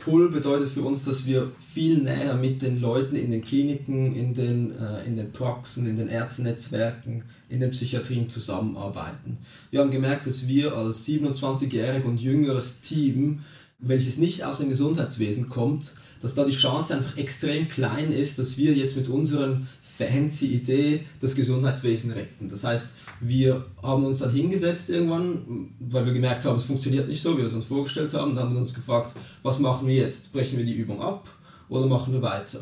Pull 0.00 0.30
bedeutet 0.30 0.68
für 0.68 0.82
uns, 0.82 1.02
dass 1.02 1.26
wir 1.26 1.52
viel 1.72 2.02
näher 2.02 2.34
mit 2.34 2.62
den 2.62 2.80
Leuten 2.80 3.16
in 3.16 3.30
den 3.30 3.42
Kliniken, 3.42 4.14
in 4.14 4.34
den, 4.34 4.72
äh, 4.72 5.04
in 5.06 5.16
den 5.16 5.30
Praxen, 5.30 5.86
in 5.86 5.96
den 5.96 6.08
Ärztennetzwerken, 6.08 7.22
in 7.50 7.60
den 7.60 7.70
Psychiatrien 7.70 8.28
zusammenarbeiten. 8.28 9.38
Wir 9.70 9.80
haben 9.80 9.90
gemerkt, 9.90 10.26
dass 10.26 10.48
wir 10.48 10.74
als 10.74 11.06
27-jährig 11.06 12.04
und 12.04 12.20
jüngeres 12.20 12.80
Team, 12.80 13.40
welches 13.78 14.16
nicht 14.16 14.44
aus 14.44 14.58
dem 14.58 14.70
Gesundheitswesen 14.70 15.48
kommt, 15.48 15.92
dass 16.20 16.34
da 16.34 16.44
die 16.44 16.56
Chance 16.56 16.94
einfach 16.94 17.16
extrem 17.16 17.68
klein 17.68 18.12
ist, 18.12 18.38
dass 18.38 18.56
wir 18.56 18.72
jetzt 18.74 18.96
mit 18.96 19.08
unseren 19.08 19.68
fancy 19.80 20.46
Idee 20.46 21.04
das 21.20 21.34
Gesundheitswesen 21.34 22.10
retten. 22.10 22.48
Das 22.48 22.64
heißt, 22.64 22.94
wir 23.20 23.66
haben 23.82 24.04
uns 24.04 24.18
dann 24.18 24.32
hingesetzt 24.32 24.88
irgendwann, 24.88 25.70
weil 25.78 26.06
wir 26.06 26.12
gemerkt 26.12 26.44
haben, 26.44 26.56
es 26.56 26.62
funktioniert 26.62 27.08
nicht 27.08 27.22
so, 27.22 27.34
wie 27.34 27.38
wir 27.38 27.46
es 27.46 27.52
uns 27.52 27.66
vorgestellt 27.66 28.14
haben. 28.14 28.34
Dann 28.34 28.46
haben 28.46 28.54
wir 28.54 28.60
uns 28.60 28.74
gefragt, 28.74 29.14
was 29.42 29.58
machen 29.58 29.86
wir 29.86 29.94
jetzt? 29.94 30.32
Brechen 30.32 30.58
wir 30.58 30.64
die 30.64 30.74
Übung 30.74 31.00
ab 31.02 31.28
oder 31.68 31.86
machen 31.86 32.12
wir 32.12 32.22
weiter? 32.22 32.60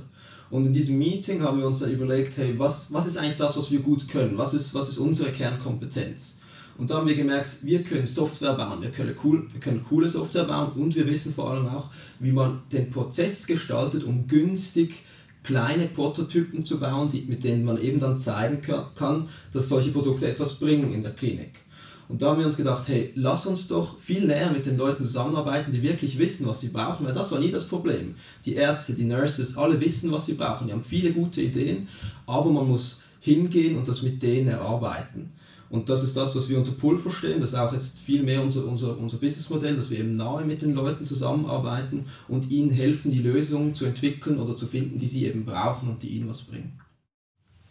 Und 0.50 0.66
in 0.66 0.72
diesem 0.72 0.98
Meeting 0.98 1.42
haben 1.42 1.58
wir 1.58 1.66
uns 1.66 1.80
dann 1.80 1.90
überlegt, 1.90 2.36
hey, 2.38 2.58
was, 2.58 2.92
was 2.92 3.06
ist 3.06 3.18
eigentlich 3.18 3.36
das, 3.36 3.56
was 3.56 3.70
wir 3.70 3.80
gut 3.80 4.08
können? 4.08 4.38
Was 4.38 4.54
ist, 4.54 4.74
was 4.74 4.88
ist 4.88 4.98
unsere 4.98 5.30
Kernkompetenz? 5.30 6.38
Und 6.78 6.90
da 6.90 6.98
haben 6.98 7.08
wir 7.08 7.14
gemerkt, 7.14 7.56
wir 7.62 7.82
können 7.82 8.06
Software 8.06 8.54
bauen, 8.54 8.80
wir 8.80 8.90
können, 8.90 9.14
cool, 9.24 9.46
wir 9.52 9.60
können 9.60 9.84
coole 9.86 10.08
Software 10.08 10.44
bauen 10.44 10.72
und 10.72 10.94
wir 10.94 11.08
wissen 11.08 11.34
vor 11.34 11.50
allem 11.50 11.66
auch, 11.66 11.88
wie 12.20 12.30
man 12.30 12.62
den 12.72 12.88
Prozess 12.88 13.46
gestaltet, 13.46 14.04
um 14.04 14.28
günstig 14.28 15.02
kleine 15.48 15.86
Prototypen 15.86 16.62
zu 16.62 16.78
bauen, 16.78 17.08
die, 17.08 17.22
mit 17.22 17.42
denen 17.42 17.64
man 17.64 17.80
eben 17.80 17.98
dann 17.98 18.18
zeigen 18.18 18.60
kann, 18.60 19.28
dass 19.50 19.68
solche 19.68 19.90
Produkte 19.90 20.28
etwas 20.28 20.58
bringen 20.58 20.92
in 20.92 21.02
der 21.02 21.12
Klinik. 21.12 21.60
Und 22.06 22.20
da 22.20 22.30
haben 22.30 22.40
wir 22.40 22.46
uns 22.46 22.56
gedacht, 22.56 22.86
hey, 22.86 23.12
lass 23.14 23.46
uns 23.46 23.66
doch 23.66 23.96
viel 23.98 24.26
näher 24.26 24.50
mit 24.50 24.66
den 24.66 24.76
Leuten 24.76 25.02
zusammenarbeiten, 25.02 25.72
die 25.72 25.82
wirklich 25.82 26.18
wissen, 26.18 26.46
was 26.46 26.60
sie 26.60 26.68
brauchen, 26.68 27.06
weil 27.06 27.14
das 27.14 27.32
war 27.32 27.38
nie 27.38 27.50
das 27.50 27.66
Problem. 27.66 28.14
Die 28.44 28.56
Ärzte, 28.56 28.92
die 28.92 29.04
Nurses, 29.04 29.56
alle 29.56 29.80
wissen, 29.80 30.12
was 30.12 30.26
sie 30.26 30.34
brauchen, 30.34 30.66
die 30.66 30.74
haben 30.74 30.82
viele 30.82 31.12
gute 31.12 31.40
Ideen, 31.40 31.88
aber 32.26 32.50
man 32.50 32.68
muss 32.68 33.04
hingehen 33.20 33.78
und 33.78 33.88
das 33.88 34.02
mit 34.02 34.22
denen 34.22 34.48
erarbeiten. 34.48 35.32
Und 35.70 35.88
das 35.88 36.02
ist 36.02 36.16
das, 36.16 36.34
was 36.34 36.48
wir 36.48 36.58
unter 36.58 36.72
Pull 36.72 36.98
verstehen. 36.98 37.40
Das 37.40 37.50
ist 37.50 37.56
auch 37.56 37.72
jetzt 37.72 37.98
viel 38.00 38.22
mehr 38.22 38.42
unser, 38.42 38.64
unser, 38.66 38.98
unser 38.98 39.18
Businessmodell, 39.18 39.76
dass 39.76 39.90
wir 39.90 39.98
eben 39.98 40.14
nahe 40.14 40.44
mit 40.44 40.62
den 40.62 40.74
Leuten 40.74 41.04
zusammenarbeiten 41.04 42.06
und 42.26 42.50
ihnen 42.50 42.70
helfen, 42.70 43.10
die 43.10 43.18
Lösungen 43.18 43.74
zu 43.74 43.84
entwickeln 43.84 44.38
oder 44.38 44.56
zu 44.56 44.66
finden, 44.66 44.98
die 44.98 45.06
sie 45.06 45.26
eben 45.26 45.44
brauchen 45.44 45.88
und 45.90 46.02
die 46.02 46.08
ihnen 46.08 46.28
was 46.28 46.42
bringen. 46.42 46.80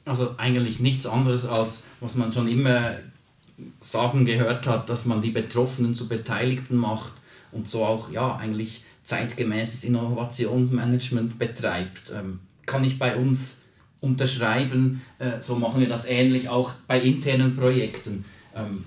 Also 0.06 0.36
eigentlich 0.38 0.80
nichts 0.80 1.06
anderes 1.06 1.46
als, 1.46 1.84
was 2.00 2.16
man 2.16 2.32
schon 2.32 2.48
immer 2.48 2.98
sagen 3.82 4.26
gehört 4.26 4.68
hat, 4.68 4.90
dass 4.90 5.06
man 5.06 5.22
die 5.22 5.32
Betroffenen 5.32 5.96
zu 5.96 6.08
Beteiligten 6.08 6.78
macht 6.78 7.14
und 7.52 7.68
so 7.68 7.84
auch 7.84 8.12
ja 8.12 8.36
eigentlich 8.36 8.84
zeitgemäßes 9.04 9.84
Innovationsmanagement 9.84 11.40
betreibt. 11.40 12.12
Ähm, 12.14 12.40
kann 12.66 12.84
ich 12.84 13.00
bei 13.00 13.16
uns 13.16 13.67
unterschreiben. 14.00 15.02
Äh, 15.20 15.42
so 15.42 15.56
machen 15.56 15.80
wir 15.80 15.88
das 15.88 16.06
ähnlich 16.06 16.50
auch 16.50 16.74
bei 16.88 17.02
internen 17.02 17.56
Projekten. 17.56 18.26
Ähm, 18.56 18.84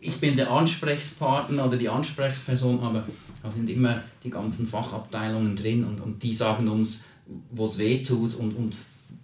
ich 0.00 0.16
bin 0.16 0.36
der 0.36 0.50
Ansprechpartner 0.50 1.66
oder 1.66 1.76
die 1.76 1.88
Ansprechperson, 1.88 2.80
aber 2.80 3.06
da 3.42 3.50
sind 3.50 3.70
immer 3.70 4.02
die 4.22 4.30
ganzen 4.30 4.66
Fachabteilungen 4.66 5.56
drin 5.56 5.84
und, 5.84 6.00
und 6.00 6.22
die 6.22 6.34
sagen 6.34 6.68
uns, 6.68 7.06
wo 7.50 7.64
es 7.64 7.78
weh 7.78 8.02
tut 8.02 8.34
und, 8.34 8.54
und 8.54 8.76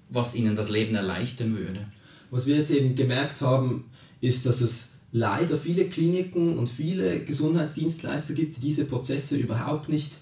was 0.08 0.34
ihnen 0.34 0.56
das 0.56 0.70
Leben 0.70 0.94
erleichtern 0.94 1.56
würde. 1.56 1.84
Was 2.30 2.46
wir 2.46 2.56
jetzt 2.56 2.70
eben 2.70 2.94
gemerkt 2.94 3.42
haben, 3.42 3.84
ist, 4.20 4.46
dass 4.46 4.60
es 4.60 4.90
leider 5.12 5.56
viele 5.56 5.86
Kliniken 5.86 6.56
und 6.56 6.68
viele 6.68 7.20
Gesundheitsdienstleister 7.24 8.34
gibt, 8.34 8.56
die 8.56 8.60
diese 8.60 8.84
Prozesse 8.84 9.36
überhaupt 9.36 9.88
nicht 9.88 10.18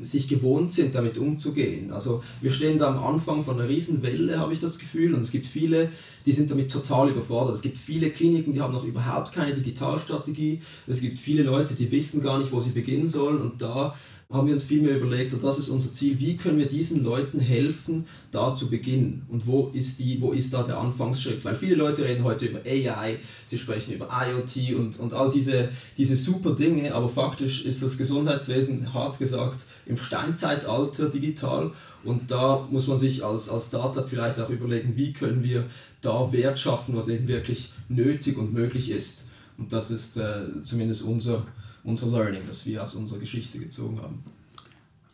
sich 0.00 0.28
gewohnt 0.28 0.70
sind, 0.70 0.94
damit 0.94 1.18
umzugehen. 1.18 1.90
Also 1.90 2.22
wir 2.40 2.50
stehen 2.50 2.78
da 2.78 2.88
am 2.88 3.02
Anfang 3.02 3.44
von 3.44 3.58
einer 3.58 3.68
Riesenwelle, 3.68 4.38
habe 4.38 4.52
ich 4.52 4.60
das 4.60 4.78
Gefühl, 4.78 5.14
und 5.14 5.20
es 5.20 5.32
gibt 5.32 5.46
viele, 5.46 5.90
die 6.26 6.32
sind 6.32 6.50
damit 6.50 6.70
total 6.70 7.10
überfordert. 7.10 7.56
Es 7.56 7.62
gibt 7.62 7.76
viele 7.76 8.10
Kliniken, 8.10 8.52
die 8.52 8.60
haben 8.60 8.72
noch 8.72 8.84
überhaupt 8.84 9.32
keine 9.32 9.52
Digitalstrategie. 9.52 10.62
Es 10.86 11.00
gibt 11.00 11.18
viele 11.18 11.42
Leute, 11.42 11.74
die 11.74 11.90
wissen 11.90 12.22
gar 12.22 12.38
nicht, 12.38 12.52
wo 12.52 12.60
sie 12.60 12.70
beginnen 12.70 13.08
sollen 13.08 13.40
und 13.40 13.60
da 13.60 13.96
haben 14.30 14.46
wir 14.46 14.54
uns 14.54 14.62
viel 14.62 14.80
mehr 14.80 14.96
überlegt, 14.96 15.32
und 15.32 15.42
das 15.42 15.58
ist 15.58 15.68
unser 15.68 15.90
Ziel, 15.90 16.18
wie 16.20 16.36
können 16.36 16.58
wir 16.58 16.68
diesen 16.68 17.02
Leuten 17.02 17.40
helfen, 17.40 18.06
da 18.30 18.54
zu 18.54 18.70
beginnen 18.70 19.26
und 19.28 19.46
wo 19.46 19.70
ist, 19.74 19.98
die, 19.98 20.20
wo 20.20 20.30
ist 20.30 20.52
da 20.52 20.62
der 20.62 20.78
Anfangsschritt? 20.78 21.44
Weil 21.44 21.56
viele 21.56 21.74
Leute 21.74 22.04
reden 22.04 22.22
heute 22.22 22.46
über 22.46 22.60
AI, 22.60 23.18
sie 23.46 23.58
sprechen 23.58 23.92
über 23.92 24.08
IoT 24.08 24.76
und, 24.76 25.00
und 25.00 25.14
all 25.14 25.30
diese, 25.30 25.70
diese 25.96 26.14
super 26.14 26.54
Dinge, 26.54 26.94
aber 26.94 27.08
faktisch 27.08 27.64
ist 27.64 27.82
das 27.82 27.98
Gesundheitswesen, 27.98 28.94
hart 28.94 29.18
gesagt, 29.18 29.64
im 29.86 29.96
Steinzeitalter 29.96 31.08
digital 31.08 31.72
und 32.04 32.30
da 32.30 32.68
muss 32.70 32.86
man 32.86 32.96
sich 32.96 33.24
als, 33.24 33.48
als 33.48 33.66
Startup 33.66 34.08
vielleicht 34.08 34.38
auch 34.38 34.48
überlegen, 34.48 34.96
wie 34.96 35.12
können 35.12 35.42
wir 35.42 35.64
da 36.02 36.30
Wert 36.32 36.58
schaffen, 36.58 36.96
was 36.96 37.08
eben 37.08 37.26
wirklich 37.26 37.72
nötig 37.88 38.38
und 38.38 38.52
möglich 38.52 38.90
ist. 38.90 39.24
Und 39.60 39.72
das 39.72 39.92
ist 39.92 40.16
äh, 40.16 40.60
zumindest 40.60 41.02
unser 41.02 41.46
unser 41.84 42.06
Learning, 42.06 42.42
das 42.46 42.66
wir 42.66 42.82
aus 42.82 42.94
unserer 42.94 43.18
Geschichte 43.18 43.58
gezogen 43.58 44.00
haben. 44.00 44.22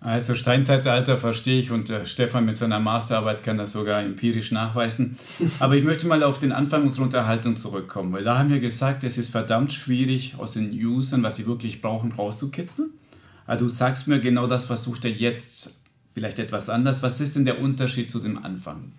Also 0.00 0.34
Steinzeitalter 0.34 1.16
verstehe 1.16 1.58
ich 1.60 1.70
und 1.70 1.90
äh, 1.90 2.04
Stefan 2.04 2.44
mit 2.44 2.56
seiner 2.56 2.78
Masterarbeit 2.78 3.42
kann 3.42 3.56
das 3.56 3.72
sogar 3.72 4.02
empirisch 4.02 4.52
nachweisen. 4.52 5.18
Aber 5.58 5.74
ich 5.74 5.84
möchte 5.84 6.06
mal 6.06 6.22
auf 6.22 6.38
den 6.38 6.52
Anfang 6.52 6.82
unserer 6.82 7.04
Unterhaltung 7.04 7.56
zurückkommen, 7.56 8.12
weil 8.12 8.22
da 8.22 8.38
haben 8.38 8.50
wir 8.50 8.60
gesagt, 8.60 9.04
es 9.04 9.18
ist 9.18 9.30
verdammt 9.30 9.72
schwierig, 9.72 10.34
aus 10.38 10.52
den 10.52 10.70
Usern, 10.72 11.22
was 11.22 11.36
sie 11.36 11.46
wirklich 11.46 11.80
brauchen, 11.80 12.12
rauszukitzeln. 12.12 12.90
Aber 13.46 13.56
du 13.56 13.68
sagst 13.68 14.06
mir 14.06 14.20
genau 14.20 14.46
das, 14.46 14.66
versucht 14.66 15.04
er 15.04 15.12
jetzt 15.12 15.70
vielleicht 16.14 16.38
etwas 16.38 16.68
anders. 16.68 17.02
Was 17.02 17.20
ist 17.20 17.34
denn 17.34 17.44
der 17.44 17.60
Unterschied 17.60 18.10
zu 18.10 18.20
dem 18.20 18.44
Anfang? 18.44 18.92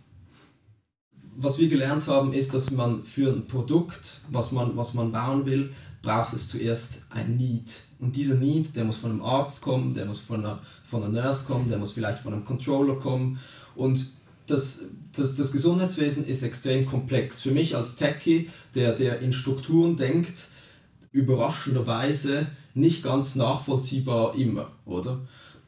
Was 1.40 1.60
wir 1.60 1.68
gelernt 1.68 2.08
haben, 2.08 2.34
ist, 2.34 2.56
dass 2.56 2.72
man 2.72 3.04
für 3.04 3.32
ein 3.32 3.46
Produkt, 3.46 4.22
was 4.32 4.52
man, 4.52 4.76
was 4.76 4.96
man 4.96 5.12
bauen 5.12 5.46
will, 5.46 5.70
braucht 6.02 6.34
es 6.34 6.48
zuerst 6.48 7.02
ein 7.12 7.38
Need. 7.38 7.76
Und 8.00 8.16
dieser 8.16 8.34
Need, 8.34 8.76
der 8.76 8.84
muss 8.84 8.96
von 8.96 9.12
einem 9.12 9.22
Arzt 9.22 9.62
kommen, 9.62 9.94
der 9.94 10.06
muss 10.06 10.18
von 10.18 10.40
einer, 10.40 10.60
von 10.82 11.04
einer 11.04 11.22
Nurse 11.22 11.44
kommen, 11.44 11.70
der 11.70 11.78
muss 11.78 11.92
vielleicht 11.92 12.18
von 12.18 12.34
einem 12.34 12.44
Controller 12.44 12.96
kommen. 12.96 13.38
Und 13.76 14.04
das, 14.48 14.80
das, 15.16 15.36
das 15.36 15.52
Gesundheitswesen 15.52 16.26
ist 16.26 16.42
extrem 16.42 16.88
komplex. 16.88 17.40
Für 17.40 17.52
mich 17.52 17.76
als 17.76 17.94
Techie, 17.94 18.50
der, 18.74 18.94
der 18.94 19.20
in 19.20 19.32
Strukturen 19.32 19.96
denkt, 19.96 20.48
überraschenderweise 21.12 22.48
nicht 22.74 23.04
ganz 23.04 23.36
nachvollziehbar 23.36 24.34
immer, 24.34 24.72
oder? 24.88 25.20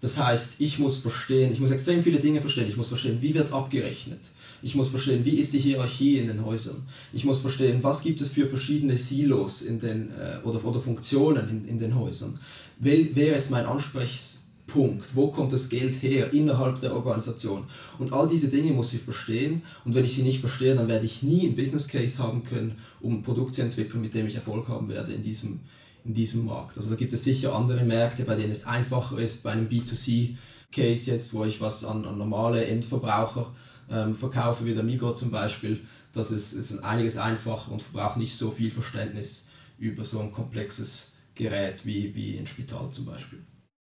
Das 0.01 0.17
heißt, 0.17 0.55
ich 0.58 0.79
muss 0.79 0.97
verstehen, 0.97 1.51
ich 1.51 1.60
muss 1.60 1.69
extrem 1.69 2.01
viele 2.01 2.17
Dinge 2.17 2.41
verstehen. 2.41 2.67
Ich 2.67 2.77
muss 2.77 2.88
verstehen, 2.88 3.21
wie 3.21 3.36
wird 3.36 3.53
abgerechnet 3.53 4.21
ich 4.62 4.76
muss 4.76 4.89
verstehen, 4.89 5.24
wie 5.24 5.38
ist 5.38 5.54
die 5.54 5.60
Hierarchie 5.60 6.17
in 6.17 6.28
den 6.28 6.45
Häusern. 6.45 6.84
Ich 7.13 7.26
muss 7.26 7.38
verstehen, 7.38 7.80
was 7.82 8.02
gibt 8.02 8.22
es 8.22 8.28
für 8.28 8.45
verschiedene 8.45 8.95
Silos 8.95 9.62
in 9.62 9.80
den, 9.80 10.10
äh, 10.12 10.38
oder, 10.43 10.63
oder 10.65 10.80
Funktionen 10.80 11.48
in, 11.50 11.65
in 11.65 11.78
den 11.80 11.98
Häusern. 11.98 12.38
Wer, 12.78 13.15
wer 13.15 13.36
ist 13.36 13.52
mein 13.52 13.65
Ansprechpunkt? 13.65 15.15
Wo 15.15 15.28
kommt 15.28 15.54
das 15.54 15.69
Geld 15.69 16.02
her 16.02 16.34
innerhalb 16.34 16.80
der 16.80 16.95
Organisation? 16.95 17.63
Und 17.98 18.13
all 18.13 18.28
diese 18.28 18.50
Dinge 18.50 18.72
muss 18.72 18.93
ich 18.93 19.02
verstehen. 19.02 19.62
Und 19.86 19.95
wenn 19.95 20.06
ich 20.06 20.13
sie 20.13 20.24
nicht 20.24 20.39
verstehe, 20.39 20.76
dann 20.76 20.88
werde 20.88 21.06
ich 21.06 21.24
nie 21.24 21.45
einen 21.45 21.56
Business 21.56 21.88
Case 21.88 22.19
haben 22.19 22.43
können, 22.43 22.78
um 23.02 23.15
ein 23.15 23.24
Produkt 23.24 23.56
zu 23.56 23.62
entwickeln, 23.62 24.02
mit 24.02 24.13
dem 24.13 24.28
ich 24.28 24.36
Erfolg 24.36 24.67
haben 24.67 24.89
werde 24.89 25.13
in 25.13 25.24
diesem, 25.24 25.60
in 26.04 26.13
diesem 26.13 26.45
Markt. 26.45 26.78
Also 26.78 26.89
da 26.89 26.95
gibt 26.95 27.13
es 27.13 27.24
sicher 27.24 27.56
andere 27.56 27.84
Märkte, 27.86 28.24
bei 28.24 28.36
denen 28.36 28.52
es 28.52 28.65
einfacher 28.65 29.17
ist, 29.19 29.43
bei 29.43 29.52
einem 29.52 29.69
B2C-Case 29.69 31.12
jetzt, 31.12 31.34
wo 31.34 31.45
ich 31.45 31.62
was 31.62 31.86
an, 31.86 32.06
an 32.06 32.17
normale 32.17 32.65
Endverbraucher 32.65 33.52
ähm, 33.91 34.15
verkaufe, 34.15 34.65
wie 34.65 34.73
der 34.73 34.84
Migros 34.84 35.19
zum 35.19 35.32
Beispiel, 35.32 35.82
das 36.13 36.32
ist, 36.32 36.54
ist 36.54 36.84
einiges 36.84 37.17
einfacher 37.17 37.71
und 37.71 37.82
verbraucht 37.82 38.17
nicht 38.17 38.36
so 38.36 38.52
viel 38.52 38.71
Verständnis 38.71 39.52
über 39.78 40.04
so 40.04 40.19
ein 40.19 40.32
komplexes 40.32 41.13
Gerät 41.36 41.86
wie, 41.86 42.13
wie 42.15 42.38
ein 42.38 42.45
Spital 42.45 42.89
zum 42.91 43.06
Beispiel. 43.06 43.39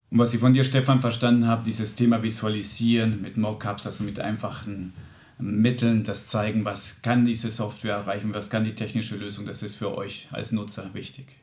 Und 0.10 0.20
was 0.20 0.34
ich 0.34 0.40
von 0.40 0.54
dir, 0.54 0.64
Stefan, 0.64 1.02
verstanden 1.02 1.48
habe, 1.48 1.64
dieses 1.66 1.96
Thema 1.96 2.24
Visualisieren 2.24 3.22
mit 3.22 3.38
Mockups, 3.38 3.86
also 3.86 4.04
mit 4.04 4.20
einfachen 4.20 4.94
Mitteln, 5.38 6.04
das 6.04 6.26
zeigen, 6.26 6.64
was 6.64 7.02
kann 7.02 7.26
diese 7.26 7.50
Software 7.50 7.96
erreichen, 7.96 8.34
was 8.34 8.50
kann 8.50 8.64
die 8.64 8.76
technische 8.76 9.18
Lösung, 9.18 9.46
das 9.46 9.64
ist 9.64 9.76
für 9.76 9.96
euch 9.98 10.28
als 10.32 10.52
Nutzer 10.52 10.94
wichtig 10.94 11.36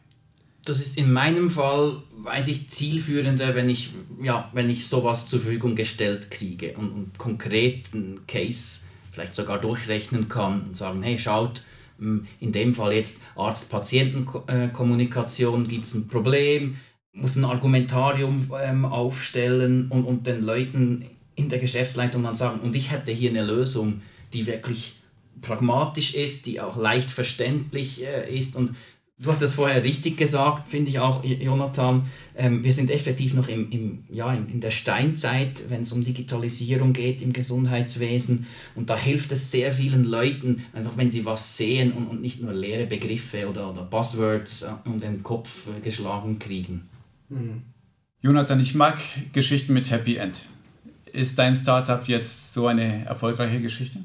das 0.64 0.78
ist 0.78 0.96
in 0.96 1.12
meinem 1.12 1.50
Fall, 1.50 2.02
weiß 2.18 2.46
ich, 2.48 2.70
zielführender, 2.70 3.54
wenn 3.54 3.68
ich, 3.68 3.90
ja, 4.22 4.48
wenn 4.52 4.70
ich 4.70 4.86
sowas 4.86 5.26
zur 5.26 5.40
Verfügung 5.40 5.74
gestellt 5.74 6.30
kriege 6.30 6.74
und, 6.76 6.92
und 6.92 7.18
konkret 7.18 7.92
einen 7.92 8.24
Case 8.26 8.78
vielleicht 9.10 9.34
sogar 9.34 9.60
durchrechnen 9.60 10.28
kann 10.28 10.62
und 10.62 10.76
sagen, 10.76 11.02
hey, 11.02 11.18
schaut, 11.18 11.64
hm, 11.98 12.28
in 12.40 12.52
dem 12.52 12.72
Fall 12.74 12.92
jetzt 12.94 13.16
Arzt-Patienten-Kommunikation, 13.36 15.68
gibt 15.68 15.88
es 15.88 15.94
ein 15.94 16.08
Problem, 16.08 16.76
muss 17.12 17.36
ein 17.36 17.44
Argumentarium 17.44 18.50
ähm, 18.62 18.84
aufstellen 18.84 19.88
und, 19.90 20.04
und 20.04 20.26
den 20.26 20.42
Leuten 20.42 21.06
in 21.34 21.48
der 21.48 21.58
Geschäftsleitung 21.58 22.22
dann 22.22 22.36
sagen, 22.36 22.60
und 22.60 22.76
ich 22.76 22.90
hätte 22.90 23.12
hier 23.12 23.30
eine 23.30 23.44
Lösung, 23.44 24.02
die 24.32 24.46
wirklich 24.46 24.94
pragmatisch 25.42 26.14
ist, 26.14 26.46
die 26.46 26.60
auch 26.60 26.76
leicht 26.76 27.10
verständlich 27.10 28.04
äh, 28.04 28.34
ist 28.34 28.56
und 28.56 28.74
Du 29.22 29.30
hast 29.30 29.40
das 29.40 29.54
vorher 29.54 29.84
richtig 29.84 30.16
gesagt, 30.16 30.68
finde 30.68 30.90
ich 30.90 30.98
auch, 30.98 31.22
Jonathan. 31.22 32.06
Ähm, 32.36 32.64
wir 32.64 32.72
sind 32.72 32.90
effektiv 32.90 33.34
noch 33.34 33.46
im, 33.46 33.70
im, 33.70 34.04
ja, 34.10 34.34
in 34.34 34.60
der 34.60 34.72
Steinzeit, 34.72 35.70
wenn 35.70 35.82
es 35.82 35.92
um 35.92 36.04
Digitalisierung 36.04 36.92
geht 36.92 37.22
im 37.22 37.32
Gesundheitswesen. 37.32 38.46
Und 38.74 38.90
da 38.90 38.98
hilft 38.98 39.30
es 39.30 39.52
sehr 39.52 39.72
vielen 39.72 40.02
Leuten, 40.02 40.64
einfach 40.72 40.96
wenn 40.96 41.08
sie 41.08 41.24
was 41.24 41.56
sehen 41.56 41.92
und, 41.92 42.08
und 42.08 42.20
nicht 42.20 42.42
nur 42.42 42.52
leere 42.52 42.86
Begriffe 42.86 43.48
oder, 43.48 43.70
oder 43.70 43.82
Buzzwords 43.84 44.62
äh, 44.62 44.88
um 44.88 44.98
den 44.98 45.22
Kopf 45.22 45.68
äh, 45.68 45.80
geschlagen 45.80 46.40
kriegen. 46.40 46.88
Mhm. 47.28 47.62
Jonathan, 48.22 48.58
ich 48.58 48.74
mag 48.74 48.98
Geschichten 49.32 49.72
mit 49.72 49.88
Happy 49.90 50.16
End. 50.16 50.40
Ist 51.12 51.38
dein 51.38 51.54
Startup 51.54 52.06
jetzt 52.08 52.54
so 52.54 52.66
eine 52.66 53.04
erfolgreiche 53.04 53.60
Geschichte? 53.60 54.00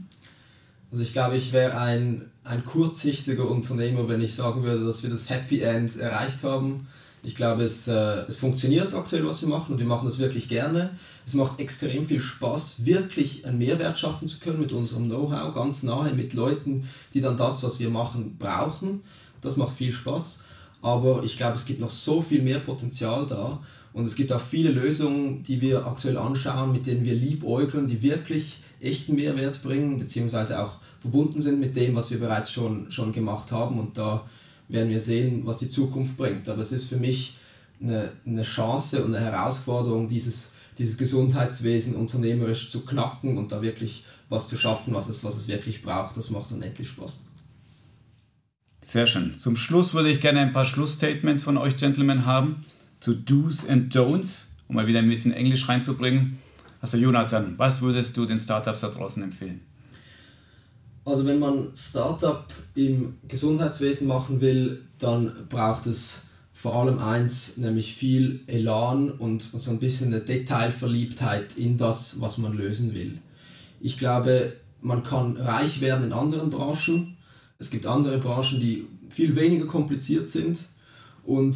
Also 0.91 1.03
ich 1.03 1.11
glaube, 1.11 1.35
ich 1.35 1.51
wäre 1.51 1.77
ein, 1.77 2.29
ein 2.43 2.63
kurzsichtiger 2.63 3.49
Unternehmer, 3.49 4.07
wenn 4.07 4.21
ich 4.21 4.35
sagen 4.35 4.63
würde, 4.63 4.85
dass 4.85 5.03
wir 5.03 5.09
das 5.09 5.29
Happy 5.29 5.61
End 5.61 5.97
erreicht 5.97 6.43
haben. 6.43 6.87
Ich 7.23 7.35
glaube, 7.35 7.63
es, 7.63 7.87
äh, 7.87 8.23
es 8.27 8.37
funktioniert 8.37 8.93
aktuell, 8.93 9.27
was 9.27 9.41
wir 9.41 9.49
machen 9.49 9.73
und 9.73 9.79
wir 9.79 9.85
machen 9.85 10.05
das 10.05 10.17
wirklich 10.17 10.47
gerne. 10.47 10.91
Es 11.25 11.33
macht 11.33 11.59
extrem 11.59 12.05
viel 12.05 12.21
Spaß, 12.21 12.85
wirklich 12.85 13.45
einen 13.45 13.57
Mehrwert 13.57 13.99
schaffen 13.99 14.29
zu 14.29 14.39
können 14.39 14.61
mit 14.61 14.71
unserem 14.71 15.07
Know-how, 15.07 15.53
ganz 15.53 15.83
nahe 15.83 16.13
mit 16.13 16.33
Leuten, 16.33 16.87
die 17.13 17.19
dann 17.19 17.35
das, 17.35 17.63
was 17.63 17.79
wir 17.79 17.89
machen, 17.89 18.37
brauchen. 18.37 19.01
Das 19.41 19.57
macht 19.57 19.75
viel 19.75 19.91
Spaß. 19.91 20.39
Aber 20.81 21.21
ich 21.23 21.35
glaube, 21.35 21.55
es 21.55 21.65
gibt 21.65 21.81
noch 21.81 21.89
so 21.89 22.21
viel 22.21 22.41
mehr 22.41 22.59
Potenzial 22.59 23.25
da. 23.25 23.59
Und 23.91 24.05
es 24.05 24.15
gibt 24.15 24.31
auch 24.31 24.39
viele 24.39 24.69
Lösungen, 24.71 25.43
die 25.43 25.59
wir 25.59 25.85
aktuell 25.85 26.17
anschauen, 26.17 26.71
mit 26.71 26.85
denen 26.85 27.03
wir 27.03 27.15
liebäugeln, 27.15 27.87
die 27.87 28.01
wirklich 28.03 28.59
echten 28.81 29.15
Mehrwert 29.15 29.61
bringen, 29.63 29.99
beziehungsweise 29.99 30.61
auch 30.61 30.77
verbunden 30.99 31.41
sind 31.41 31.59
mit 31.59 31.75
dem, 31.75 31.95
was 31.95 32.11
wir 32.11 32.19
bereits 32.19 32.51
schon, 32.51 32.91
schon 32.91 33.11
gemacht 33.11 33.51
haben. 33.51 33.79
Und 33.79 33.97
da 33.97 34.25
werden 34.67 34.89
wir 34.89 34.99
sehen, 34.99 35.45
was 35.45 35.59
die 35.59 35.69
Zukunft 35.69 36.17
bringt. 36.17 36.47
Aber 36.49 36.61
es 36.61 36.71
ist 36.71 36.85
für 36.85 36.97
mich 36.97 37.35
eine, 37.81 38.11
eine 38.25 38.41
Chance 38.43 39.03
und 39.03 39.15
eine 39.15 39.23
Herausforderung, 39.23 40.07
dieses, 40.07 40.51
dieses 40.77 40.97
Gesundheitswesen 40.97 41.95
unternehmerisch 41.95 42.69
zu 42.69 42.81
knacken 42.81 43.37
und 43.37 43.51
da 43.51 43.61
wirklich 43.61 44.03
was 44.29 44.47
zu 44.47 44.57
schaffen, 44.57 44.93
was 44.93 45.07
es, 45.07 45.23
was 45.23 45.35
es 45.35 45.47
wirklich 45.47 45.81
braucht. 45.81 46.17
Das 46.17 46.29
macht 46.29 46.51
unendlich 46.51 46.89
Spaß. 46.89 47.23
Sehr 48.81 49.07
schön. 49.07 49.37
Zum 49.37 49.55
Schluss 49.55 49.93
würde 49.93 50.09
ich 50.09 50.21
gerne 50.21 50.39
ein 50.39 50.53
paar 50.53 50.65
Schlussstatements 50.65 51.43
von 51.43 51.57
euch 51.57 51.77
Gentlemen 51.77 52.25
haben 52.25 52.61
zu 52.99 53.13
Do's 53.13 53.67
and 53.67 53.93
Don'ts, 53.93 54.45
um 54.67 54.75
mal 54.75 54.87
wieder 54.87 54.99
ein 54.99 55.09
bisschen 55.09 55.33
Englisch 55.33 55.67
reinzubringen. 55.67 56.39
Also 56.81 56.97
Jonathan, 56.97 57.55
was 57.57 57.81
würdest 57.81 58.15
du 58.17 58.25
den 58.25 58.39
Startups 58.39 58.81
da 58.81 58.89
draußen 58.89 59.23
empfehlen? 59.23 59.61
Also 61.05 61.25
wenn 61.25 61.39
man 61.39 61.69
Startup 61.75 62.45
im 62.75 63.15
Gesundheitswesen 63.27 64.07
machen 64.07 64.41
will, 64.41 64.81
dann 64.99 65.31
braucht 65.47 65.85
es 65.85 66.23
vor 66.51 66.75
allem 66.75 66.99
eins, 66.99 67.57
nämlich 67.57 67.93
viel 67.93 68.41
Elan 68.47 69.11
und 69.11 69.41
so 69.41 69.71
ein 69.71 69.79
bisschen 69.79 70.07
eine 70.07 70.21
Detailverliebtheit 70.21 71.55
in 71.55 71.77
das, 71.77 72.19
was 72.19 72.37
man 72.39 72.53
lösen 72.53 72.93
will. 72.93 73.19
Ich 73.79 73.97
glaube, 73.97 74.53
man 74.81 75.03
kann 75.03 75.37
reich 75.37 75.81
werden 75.81 76.05
in 76.05 76.13
anderen 76.13 76.49
Branchen. 76.49 77.15
Es 77.59 77.69
gibt 77.69 77.85
andere 77.85 78.17
Branchen, 78.17 78.59
die 78.59 78.87
viel 79.09 79.35
weniger 79.35 79.65
kompliziert 79.65 80.29
sind. 80.29 80.59
Und 81.23 81.55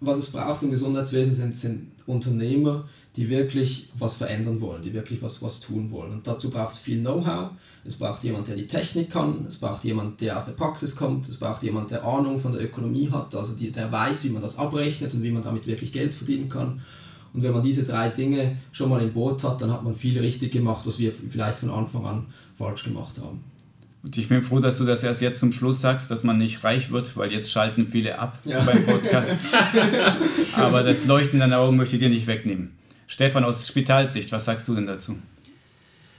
was 0.00 0.18
es 0.18 0.30
braucht 0.30 0.62
im 0.62 0.70
Gesundheitswesen 0.70 1.34
sind, 1.34 1.54
sind 1.54 1.93
Unternehmer, 2.06 2.84
die 3.16 3.28
wirklich 3.30 3.88
was 3.96 4.14
verändern 4.14 4.60
wollen, 4.60 4.82
die 4.82 4.92
wirklich 4.92 5.22
was, 5.22 5.40
was 5.42 5.60
tun 5.60 5.90
wollen. 5.90 6.12
Und 6.12 6.26
dazu 6.26 6.50
braucht 6.50 6.72
es 6.72 6.78
viel 6.78 7.00
Know-how, 7.00 7.50
es 7.84 7.96
braucht 7.96 8.24
jemand, 8.24 8.48
der 8.48 8.56
die 8.56 8.66
Technik 8.66 9.10
kann, 9.10 9.44
es 9.46 9.56
braucht 9.56 9.84
jemand, 9.84 10.20
der 10.20 10.36
aus 10.36 10.44
der 10.46 10.52
Praxis 10.52 10.94
kommt, 10.94 11.28
es 11.28 11.36
braucht 11.36 11.62
jemand, 11.62 11.90
der 11.90 12.04
Ahnung 12.04 12.38
von 12.38 12.52
der 12.52 12.62
Ökonomie 12.62 13.10
hat, 13.10 13.34
also 13.34 13.52
die, 13.52 13.70
der 13.70 13.90
weiß, 13.90 14.24
wie 14.24 14.30
man 14.30 14.42
das 14.42 14.58
abrechnet 14.58 15.14
und 15.14 15.22
wie 15.22 15.30
man 15.30 15.42
damit 15.42 15.66
wirklich 15.66 15.92
Geld 15.92 16.12
verdienen 16.12 16.48
kann. 16.48 16.82
Und 17.32 17.42
wenn 17.42 17.52
man 17.52 17.62
diese 17.62 17.82
drei 17.82 18.10
Dinge 18.10 18.58
schon 18.70 18.88
mal 18.88 19.02
im 19.02 19.12
Boot 19.12 19.42
hat, 19.42 19.60
dann 19.60 19.72
hat 19.72 19.82
man 19.82 19.94
viel 19.94 20.18
richtig 20.18 20.52
gemacht, 20.52 20.86
was 20.86 20.98
wir 20.98 21.10
vielleicht 21.10 21.58
von 21.58 21.70
Anfang 21.70 22.06
an 22.06 22.26
falsch 22.54 22.84
gemacht 22.84 23.18
haben. 23.20 23.42
Und 24.04 24.18
ich 24.18 24.28
bin 24.28 24.42
froh, 24.42 24.60
dass 24.60 24.76
du 24.76 24.84
das 24.84 25.02
erst 25.02 25.22
jetzt 25.22 25.40
zum 25.40 25.50
Schluss 25.50 25.80
sagst, 25.80 26.10
dass 26.10 26.24
man 26.24 26.36
nicht 26.36 26.62
reich 26.62 26.90
wird, 26.90 27.16
weil 27.16 27.32
jetzt 27.32 27.50
schalten 27.50 27.86
viele 27.86 28.18
ab 28.18 28.38
ja. 28.44 28.60
beim 28.60 28.84
Podcast. 28.84 29.34
Aber 30.52 30.82
das 30.82 31.06
Leuchten 31.06 31.40
deiner 31.40 31.58
Augen 31.58 31.78
möchte 31.78 31.96
ich 31.96 32.02
dir 32.02 32.10
nicht 32.10 32.26
wegnehmen. 32.26 32.76
Stefan, 33.06 33.44
aus 33.44 33.66
Spitalsicht, 33.66 34.30
was 34.30 34.44
sagst 34.44 34.68
du 34.68 34.74
denn 34.74 34.86
dazu? 34.86 35.16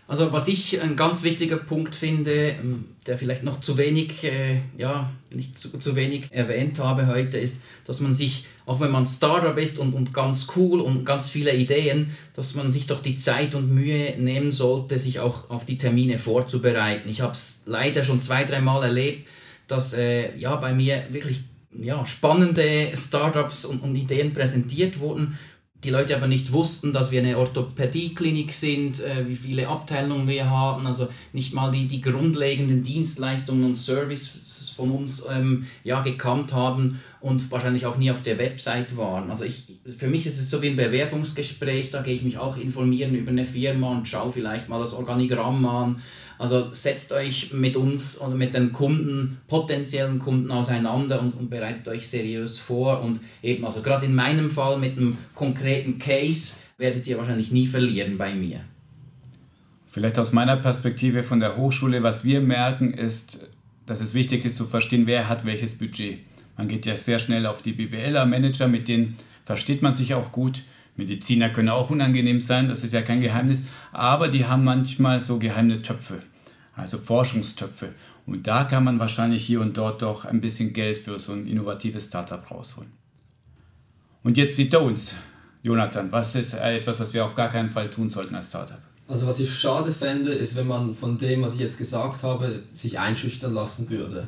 Also 0.07 0.31
was 0.31 0.47
ich 0.47 0.81
ein 0.81 0.95
ganz 0.95 1.23
wichtiger 1.23 1.57
Punkt 1.57 1.95
finde, 1.95 2.49
ähm, 2.49 2.85
der 3.07 3.17
vielleicht 3.17 3.43
noch 3.43 3.61
zu 3.61 3.77
wenig, 3.77 4.23
äh, 4.23 4.61
ja, 4.77 5.11
nicht 5.31 5.57
zu, 5.57 5.79
zu 5.79 5.95
wenig 5.95 6.27
erwähnt 6.29 6.79
habe 6.79 7.07
heute, 7.07 7.39
ist, 7.39 7.61
dass 7.85 7.99
man 8.01 8.13
sich, 8.13 8.45
auch 8.67 8.79
wenn 8.79 8.91
man 8.91 9.07
Startup 9.07 9.57
ist 9.57 9.79
und, 9.79 9.93
und 9.93 10.13
ganz 10.13 10.47
cool 10.55 10.79
und 10.79 11.05
ganz 11.05 11.29
viele 11.29 11.55
Ideen, 11.55 12.15
dass 12.35 12.53
man 12.53 12.71
sich 12.71 12.85
doch 12.85 13.01
die 13.01 13.17
Zeit 13.17 13.55
und 13.55 13.73
Mühe 13.73 14.15
nehmen 14.19 14.51
sollte, 14.51 14.99
sich 14.99 15.19
auch 15.19 15.49
auf 15.49 15.65
die 15.65 15.79
Termine 15.79 16.19
vorzubereiten. 16.19 17.09
Ich 17.09 17.21
habe 17.21 17.33
es 17.33 17.63
leider 17.65 18.03
schon 18.03 18.21
zwei, 18.21 18.43
dreimal 18.43 18.83
erlebt, 18.83 19.27
dass 19.67 19.93
äh, 19.93 20.37
ja, 20.37 20.55
bei 20.55 20.71
mir 20.71 21.03
wirklich 21.09 21.39
ja, 21.77 22.05
spannende 22.05 22.89
Startups 22.95 23.65
und, 23.65 23.81
und 23.81 23.95
Ideen 23.95 24.33
präsentiert 24.33 24.99
wurden 24.99 25.37
die 25.83 25.89
Leute 25.91 26.15
aber 26.15 26.27
nicht 26.27 26.51
wussten, 26.51 26.93
dass 26.93 27.11
wir 27.11 27.21
eine 27.21 27.37
Orthopädieklinik 27.37 28.53
sind, 28.53 29.01
äh, 29.01 29.27
wie 29.27 29.35
viele 29.35 29.67
Abteilungen 29.67 30.27
wir 30.27 30.49
haben, 30.49 30.87
also 30.87 31.07
nicht 31.33 31.53
mal 31.53 31.71
die, 31.71 31.87
die 31.87 32.01
grundlegenden 32.01 32.81
Dienstleistungen 32.81 33.63
und 33.65 33.77
Services 33.77 34.71
von 34.75 34.91
uns 34.91 35.25
ähm, 35.31 35.67
ja, 35.83 36.01
gekannt 36.01 36.53
haben 36.53 36.99
und 37.21 37.49
wahrscheinlich 37.51 37.85
auch 37.85 37.97
nie 37.97 38.11
auf 38.11 38.23
der 38.23 38.37
Website 38.37 38.97
waren. 38.97 39.29
Also 39.29 39.45
ich, 39.45 39.65
für 39.87 40.07
mich 40.07 40.25
ist 40.27 40.37
es 40.37 40.49
so 40.49 40.61
wie 40.61 40.69
ein 40.69 40.75
Bewerbungsgespräch, 40.75 41.91
da 41.91 42.01
gehe 42.01 42.13
ich 42.13 42.23
mich 42.23 42.37
auch 42.37 42.57
informieren 42.57 43.15
über 43.15 43.31
eine 43.31 43.45
Firma 43.45 43.91
und 43.91 44.07
schaue 44.07 44.31
vielleicht 44.31 44.67
mal 44.69 44.79
das 44.79 44.93
Organigramm 44.93 45.65
an 45.65 46.01
also 46.37 46.71
setzt 46.71 47.11
euch 47.11 47.53
mit 47.53 47.75
uns 47.75 48.19
oder 48.19 48.35
mit 48.35 48.53
den 48.53 48.71
Kunden, 48.71 49.37
potenziellen 49.47 50.19
Kunden 50.19 50.51
auseinander 50.51 51.21
und, 51.21 51.35
und 51.35 51.49
bereitet 51.49 51.87
euch 51.87 52.07
seriös 52.07 52.57
vor. 52.57 53.01
Und 53.01 53.21
eben, 53.41 53.65
also 53.65 53.81
gerade 53.81 54.05
in 54.05 54.15
meinem 54.15 54.51
Fall 54.51 54.77
mit 54.77 54.97
einem 54.97 55.17
konkreten 55.33 55.99
Case 55.99 56.65
werdet 56.77 57.07
ihr 57.07 57.17
wahrscheinlich 57.17 57.51
nie 57.51 57.67
verlieren 57.67 58.17
bei 58.17 58.33
mir. 58.35 58.61
Vielleicht 59.87 60.19
aus 60.19 60.33
meiner 60.33 60.57
Perspektive 60.57 61.23
von 61.23 61.39
der 61.39 61.55
Hochschule, 61.55 62.03
was 62.03 62.25
wir 62.25 62.41
merken, 62.41 62.93
ist, 62.93 63.47
dass 63.85 64.01
es 64.01 64.13
wichtig 64.13 64.43
ist 64.43 64.57
zu 64.57 64.65
verstehen, 64.65 65.07
wer 65.07 65.29
hat 65.29 65.45
welches 65.45 65.77
Budget. 65.77 66.19
Man 66.57 66.67
geht 66.67 66.85
ja 66.85 66.95
sehr 66.97 67.19
schnell 67.19 67.45
auf 67.45 67.61
die 67.61 67.73
BWLer-Manager, 67.73 68.67
mit 68.67 68.87
denen 68.87 69.13
versteht 69.45 69.81
man 69.81 69.93
sich 69.93 70.13
auch 70.13 70.31
gut. 70.31 70.63
Mediziner 70.95 71.49
können 71.49 71.69
auch 71.69 71.89
unangenehm 71.89 72.39
sein, 72.39 72.67
das 72.69 72.83
ist 72.83 72.93
ja 72.93 73.01
kein 73.01 73.21
Geheimnis, 73.21 73.65
aber 73.91 74.27
die 74.27 74.45
haben 74.45 74.63
manchmal 74.63 75.19
so 75.19 75.37
geheime 75.37 75.81
Töpfe, 75.81 76.21
also 76.75 76.97
Forschungstöpfe. 76.97 77.93
Und 78.25 78.47
da 78.47 78.63
kann 78.63 78.83
man 78.83 78.97
wahrscheinlich 78.97 79.45
hier 79.45 79.61
und 79.61 79.77
dort 79.77 80.01
doch 80.01 80.25
ein 80.25 80.41
bisschen 80.41 80.73
Geld 80.73 80.97
für 80.97 81.19
so 81.19 81.33
ein 81.33 81.47
innovatives 81.47 82.05
Startup 82.05 82.49
rausholen. 82.49 82.91
Und 84.23 84.37
jetzt 84.37 84.57
die 84.57 84.69
Don'ts. 84.69 85.11
Jonathan, 85.61 86.11
was 86.11 86.35
ist 86.35 86.53
etwas, 86.53 86.99
was 86.99 87.13
wir 87.13 87.25
auf 87.25 87.35
gar 87.35 87.49
keinen 87.49 87.71
Fall 87.71 87.89
tun 87.89 88.07
sollten 88.07 88.35
als 88.35 88.49
Startup? 88.49 88.79
Also 89.07 89.27
was 89.27 89.39
ich 89.39 89.53
schade 89.53 89.91
fände, 89.91 90.31
ist, 90.31 90.55
wenn 90.55 90.67
man 90.67 90.95
von 90.95 91.17
dem, 91.17 91.43
was 91.43 91.53
ich 91.53 91.59
jetzt 91.59 91.77
gesagt 91.77 92.23
habe, 92.23 92.63
sich 92.71 92.99
einschüchtern 92.99 93.53
lassen 93.53 93.89
würde. 93.89 94.27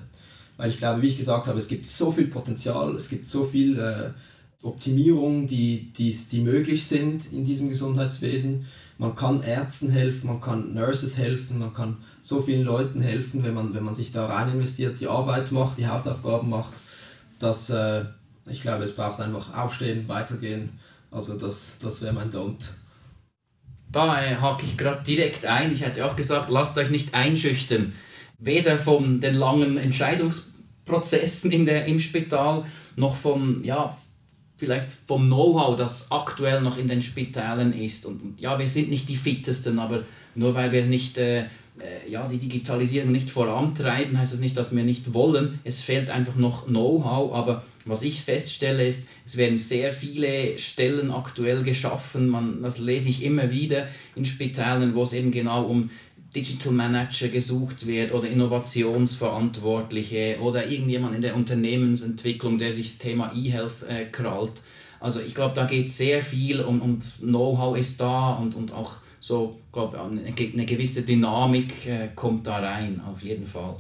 Weil 0.58 0.69
ich 0.69 0.77
glaube, 0.77 1.01
wie 1.01 1.08
ich 1.08 1.17
gesagt 1.17 1.47
habe, 1.47 1.58
es 1.58 1.67
gibt 1.67 1.86
so 1.86 2.12
viel 2.12 2.27
Potenzial, 2.27 2.93
es 2.95 3.10
gibt 3.10 3.27
so 3.27 3.43
viel 3.45 3.77
äh, 3.80 4.10
Optimierungen, 4.61 5.47
die, 5.47 5.93
die, 5.93 6.11
die 6.31 6.41
möglich 6.41 6.87
sind 6.87 7.31
in 7.31 7.43
diesem 7.43 7.69
Gesundheitswesen. 7.69 8.65
Man 8.97 9.13
kann 9.13 9.43
Ärzten 9.43 9.89
helfen, 9.89 10.27
man 10.27 10.41
kann 10.41 10.73
Nurses 10.73 11.17
helfen, 11.17 11.59
man 11.59 11.73
kann 11.73 11.97
so 12.19 12.41
vielen 12.41 12.63
Leuten 12.63 12.99
helfen, 12.99 13.43
wenn 13.43 13.53
man, 13.53 13.75
wenn 13.75 13.83
man 13.83 13.93
sich 13.93 14.11
da 14.11 14.25
rein 14.25 14.51
investiert, 14.51 14.99
die 14.99 15.07
Arbeit 15.07 15.51
macht, 15.51 15.77
die 15.77 15.87
Hausaufgaben 15.87 16.49
macht. 16.49 16.73
Das, 17.39 17.69
äh, 17.69 18.05
ich 18.47 18.61
glaube, 18.61 18.83
es 18.83 18.95
braucht 18.95 19.19
einfach 19.19 19.55
aufstehen, 19.55 20.07
weitergehen. 20.07 20.69
Also 21.11 21.37
das, 21.37 21.77
das 21.79 22.01
wäre 22.01 22.13
mein 22.13 22.31
Don't. 22.31 22.67
Da 23.91 24.17
hake 24.17 24.65
ich 24.65 24.77
gerade 24.77 25.03
direkt 25.03 25.45
ein. 25.45 25.71
Ich 25.71 25.85
hätte 25.85 26.05
auch 26.05 26.15
gesagt, 26.15 26.49
lasst 26.49 26.77
euch 26.77 26.89
nicht 26.89 27.13
einschüchtern. 27.13 27.93
Weder 28.39 28.77
von 28.77 29.21
den 29.21 29.35
langen 29.35 29.77
Entscheidungsprozessen 29.77 31.51
in 31.51 31.65
der, 31.65 31.85
im 31.85 31.99
Spital 31.99 32.65
noch 32.95 33.15
vom, 33.15 33.63
ja, 33.63 33.95
vielleicht 34.57 34.87
vom 34.91 35.27
Know-how, 35.27 35.77
das 35.77 36.11
aktuell 36.11 36.61
noch 36.61 36.77
in 36.77 36.87
den 36.87 37.01
Spitalen 37.01 37.73
ist. 37.73 38.05
Und 38.05 38.35
ja, 38.37 38.57
wir 38.57 38.67
sind 38.67 38.89
nicht 38.89 39.07
die 39.07 39.15
fittesten, 39.15 39.79
aber 39.79 40.03
nur 40.35 40.55
weil 40.55 40.71
wir 40.71 40.85
nicht 40.85 41.17
äh, 41.17 41.45
äh, 41.79 42.09
ja, 42.09 42.27
die 42.27 42.39
Digitalisierung 42.39 43.11
nicht 43.11 43.29
vorantreiben, 43.29 44.17
heißt 44.17 44.33
das 44.33 44.39
nicht, 44.39 44.57
dass 44.57 44.75
wir 44.75 44.83
nicht 44.83 45.13
wollen. 45.13 45.59
Es 45.63 45.81
fehlt 45.81 46.09
einfach 46.09 46.35
noch 46.35 46.65
Know-how, 46.65 47.33
aber 47.33 47.63
was 47.85 48.01
ich 48.01 48.21
feststelle 48.21 48.85
ist, 48.85 49.09
es 49.25 49.37
werden 49.37 49.57
sehr 49.57 49.93
viele 49.93 50.57
Stellen 50.57 51.11
aktuell 51.11 51.63
geschaffen, 51.63 52.29
man, 52.29 52.61
das 52.61 52.79
lese 52.79 53.09
ich 53.09 53.23
immer 53.23 53.51
wieder 53.51 53.87
in 54.15 54.25
Spitalen, 54.25 54.95
wo 54.95 55.03
es 55.03 55.13
eben 55.13 55.31
genau 55.31 55.65
um 55.65 55.89
Digital 56.35 56.73
Manager 56.73 57.29
gesucht 57.29 57.87
wird 57.87 58.13
oder 58.13 58.27
Innovationsverantwortliche 58.27 60.37
oder 60.41 60.67
irgendjemand 60.67 61.15
in 61.15 61.21
der 61.21 61.35
Unternehmensentwicklung, 61.35 62.57
der 62.57 62.71
sich 62.71 62.89
das 62.89 62.97
Thema 62.99 63.31
E-Health 63.33 63.83
äh, 63.87 64.05
krallt. 64.05 64.61
Also 64.99 65.21
ich 65.21 65.35
glaube, 65.35 65.53
da 65.55 65.65
geht 65.65 65.91
sehr 65.91 66.23
viel 66.23 66.61
und, 66.61 66.81
und 66.81 67.03
Know-how 67.21 67.77
ist 67.77 68.01
da 68.01 68.33
und, 68.33 68.55
und 68.55 68.71
auch 68.71 68.95
so, 69.19 69.59
glaube 69.71 69.99
eine, 70.01 70.65
gewisse 70.65 71.03
Dynamik 71.03 71.87
äh, 71.87 72.09
kommt 72.15 72.47
da 72.47 72.59
rein, 72.59 73.01
auf 73.05 73.21
jeden 73.21 73.47
Fall. 73.47 73.75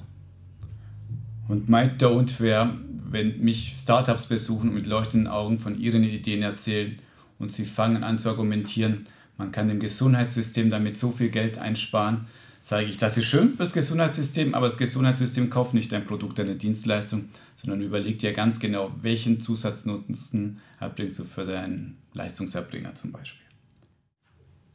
Und 1.47 1.69
mein 1.69 1.97
Don't 1.97 2.39
wäre, 2.39 2.73
wenn 3.09 3.39
mich 3.39 3.73
Startups 3.75 4.25
besuchen 4.25 4.69
und 4.69 4.75
mit 4.75 4.85
leuchtenden 4.85 5.31
Augen 5.31 5.59
von 5.59 5.79
ihren 5.79 6.03
Ideen 6.03 6.43
erzählen 6.43 6.97
und 7.39 7.51
sie 7.51 7.65
fangen 7.65 8.03
an 8.03 8.17
zu 8.17 8.29
argumentieren, 8.29 9.07
man 9.37 9.51
kann 9.51 9.67
dem 9.67 9.79
Gesundheitssystem 9.79 10.69
damit 10.69 10.97
so 10.97 11.11
viel 11.11 11.29
Geld 11.29 11.57
einsparen, 11.57 12.25
sage 12.67 12.85
ich, 12.87 12.97
das 12.97 13.15
ist 13.15 13.23
schön 13.23 13.53
fürs 13.53 13.71
Gesundheitssystem, 13.71 14.53
aber 14.53 14.67
das 14.67 14.77
Gesundheitssystem 14.77 15.49
kauft 15.49 15.73
nicht 15.73 15.93
ein 15.93 16.05
Produkt, 16.05 16.37
eine 16.41 16.55
Dienstleistung, 16.55 17.29
sondern 17.55 17.79
überlegt 17.79 18.23
ja 18.23 18.33
ganz 18.33 18.59
genau, 18.59 18.91
welchen 19.01 19.39
Zusatznutzen 19.39 20.59
erbringst 20.81 21.19
du 21.19 21.23
für 21.23 21.45
deinen 21.45 21.97
Leistungserbringer 22.13 22.93
zum 22.93 23.13
Beispiel. 23.13 23.45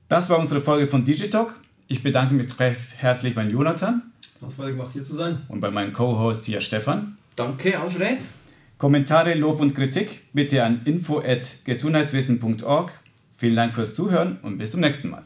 Das 0.09 0.31
war 0.31 0.38
unsere 0.38 0.62
Folge 0.62 0.87
von 0.87 1.05
Digitalk. 1.05 1.55
Ich 1.87 2.02
bedanke 2.02 2.33
mich 2.33 2.59
recht 2.59 2.94
herzlich 2.96 3.35
bei 3.35 3.46
Jonathan. 3.46 4.00
Hat 4.40 4.52
Freude 4.55 4.72
gemacht, 4.72 4.92
hier 4.94 5.05
zu 5.05 5.14
sein. 5.14 5.42
Und 5.48 5.61
bei 5.61 5.70
meinem 5.70 5.92
Co-Host 5.92 6.46
hier 6.46 6.62
Stefan. 6.62 7.18
Danke, 7.37 7.78
Alfred. 7.78 8.20
Kommentare, 8.78 9.35
Lob 9.35 9.61
und 9.61 9.74
Kritik 9.74 10.22
bitte 10.33 10.64
an 10.64 10.81
info.gesundheitswissen.org. 10.87 12.90
Vielen 13.37 13.57
Dank 13.57 13.74
fürs 13.74 13.92
Zuhören 13.92 14.38
und 14.40 14.57
bis 14.57 14.70
zum 14.70 14.81
nächsten 14.81 15.11
Mal. 15.11 15.24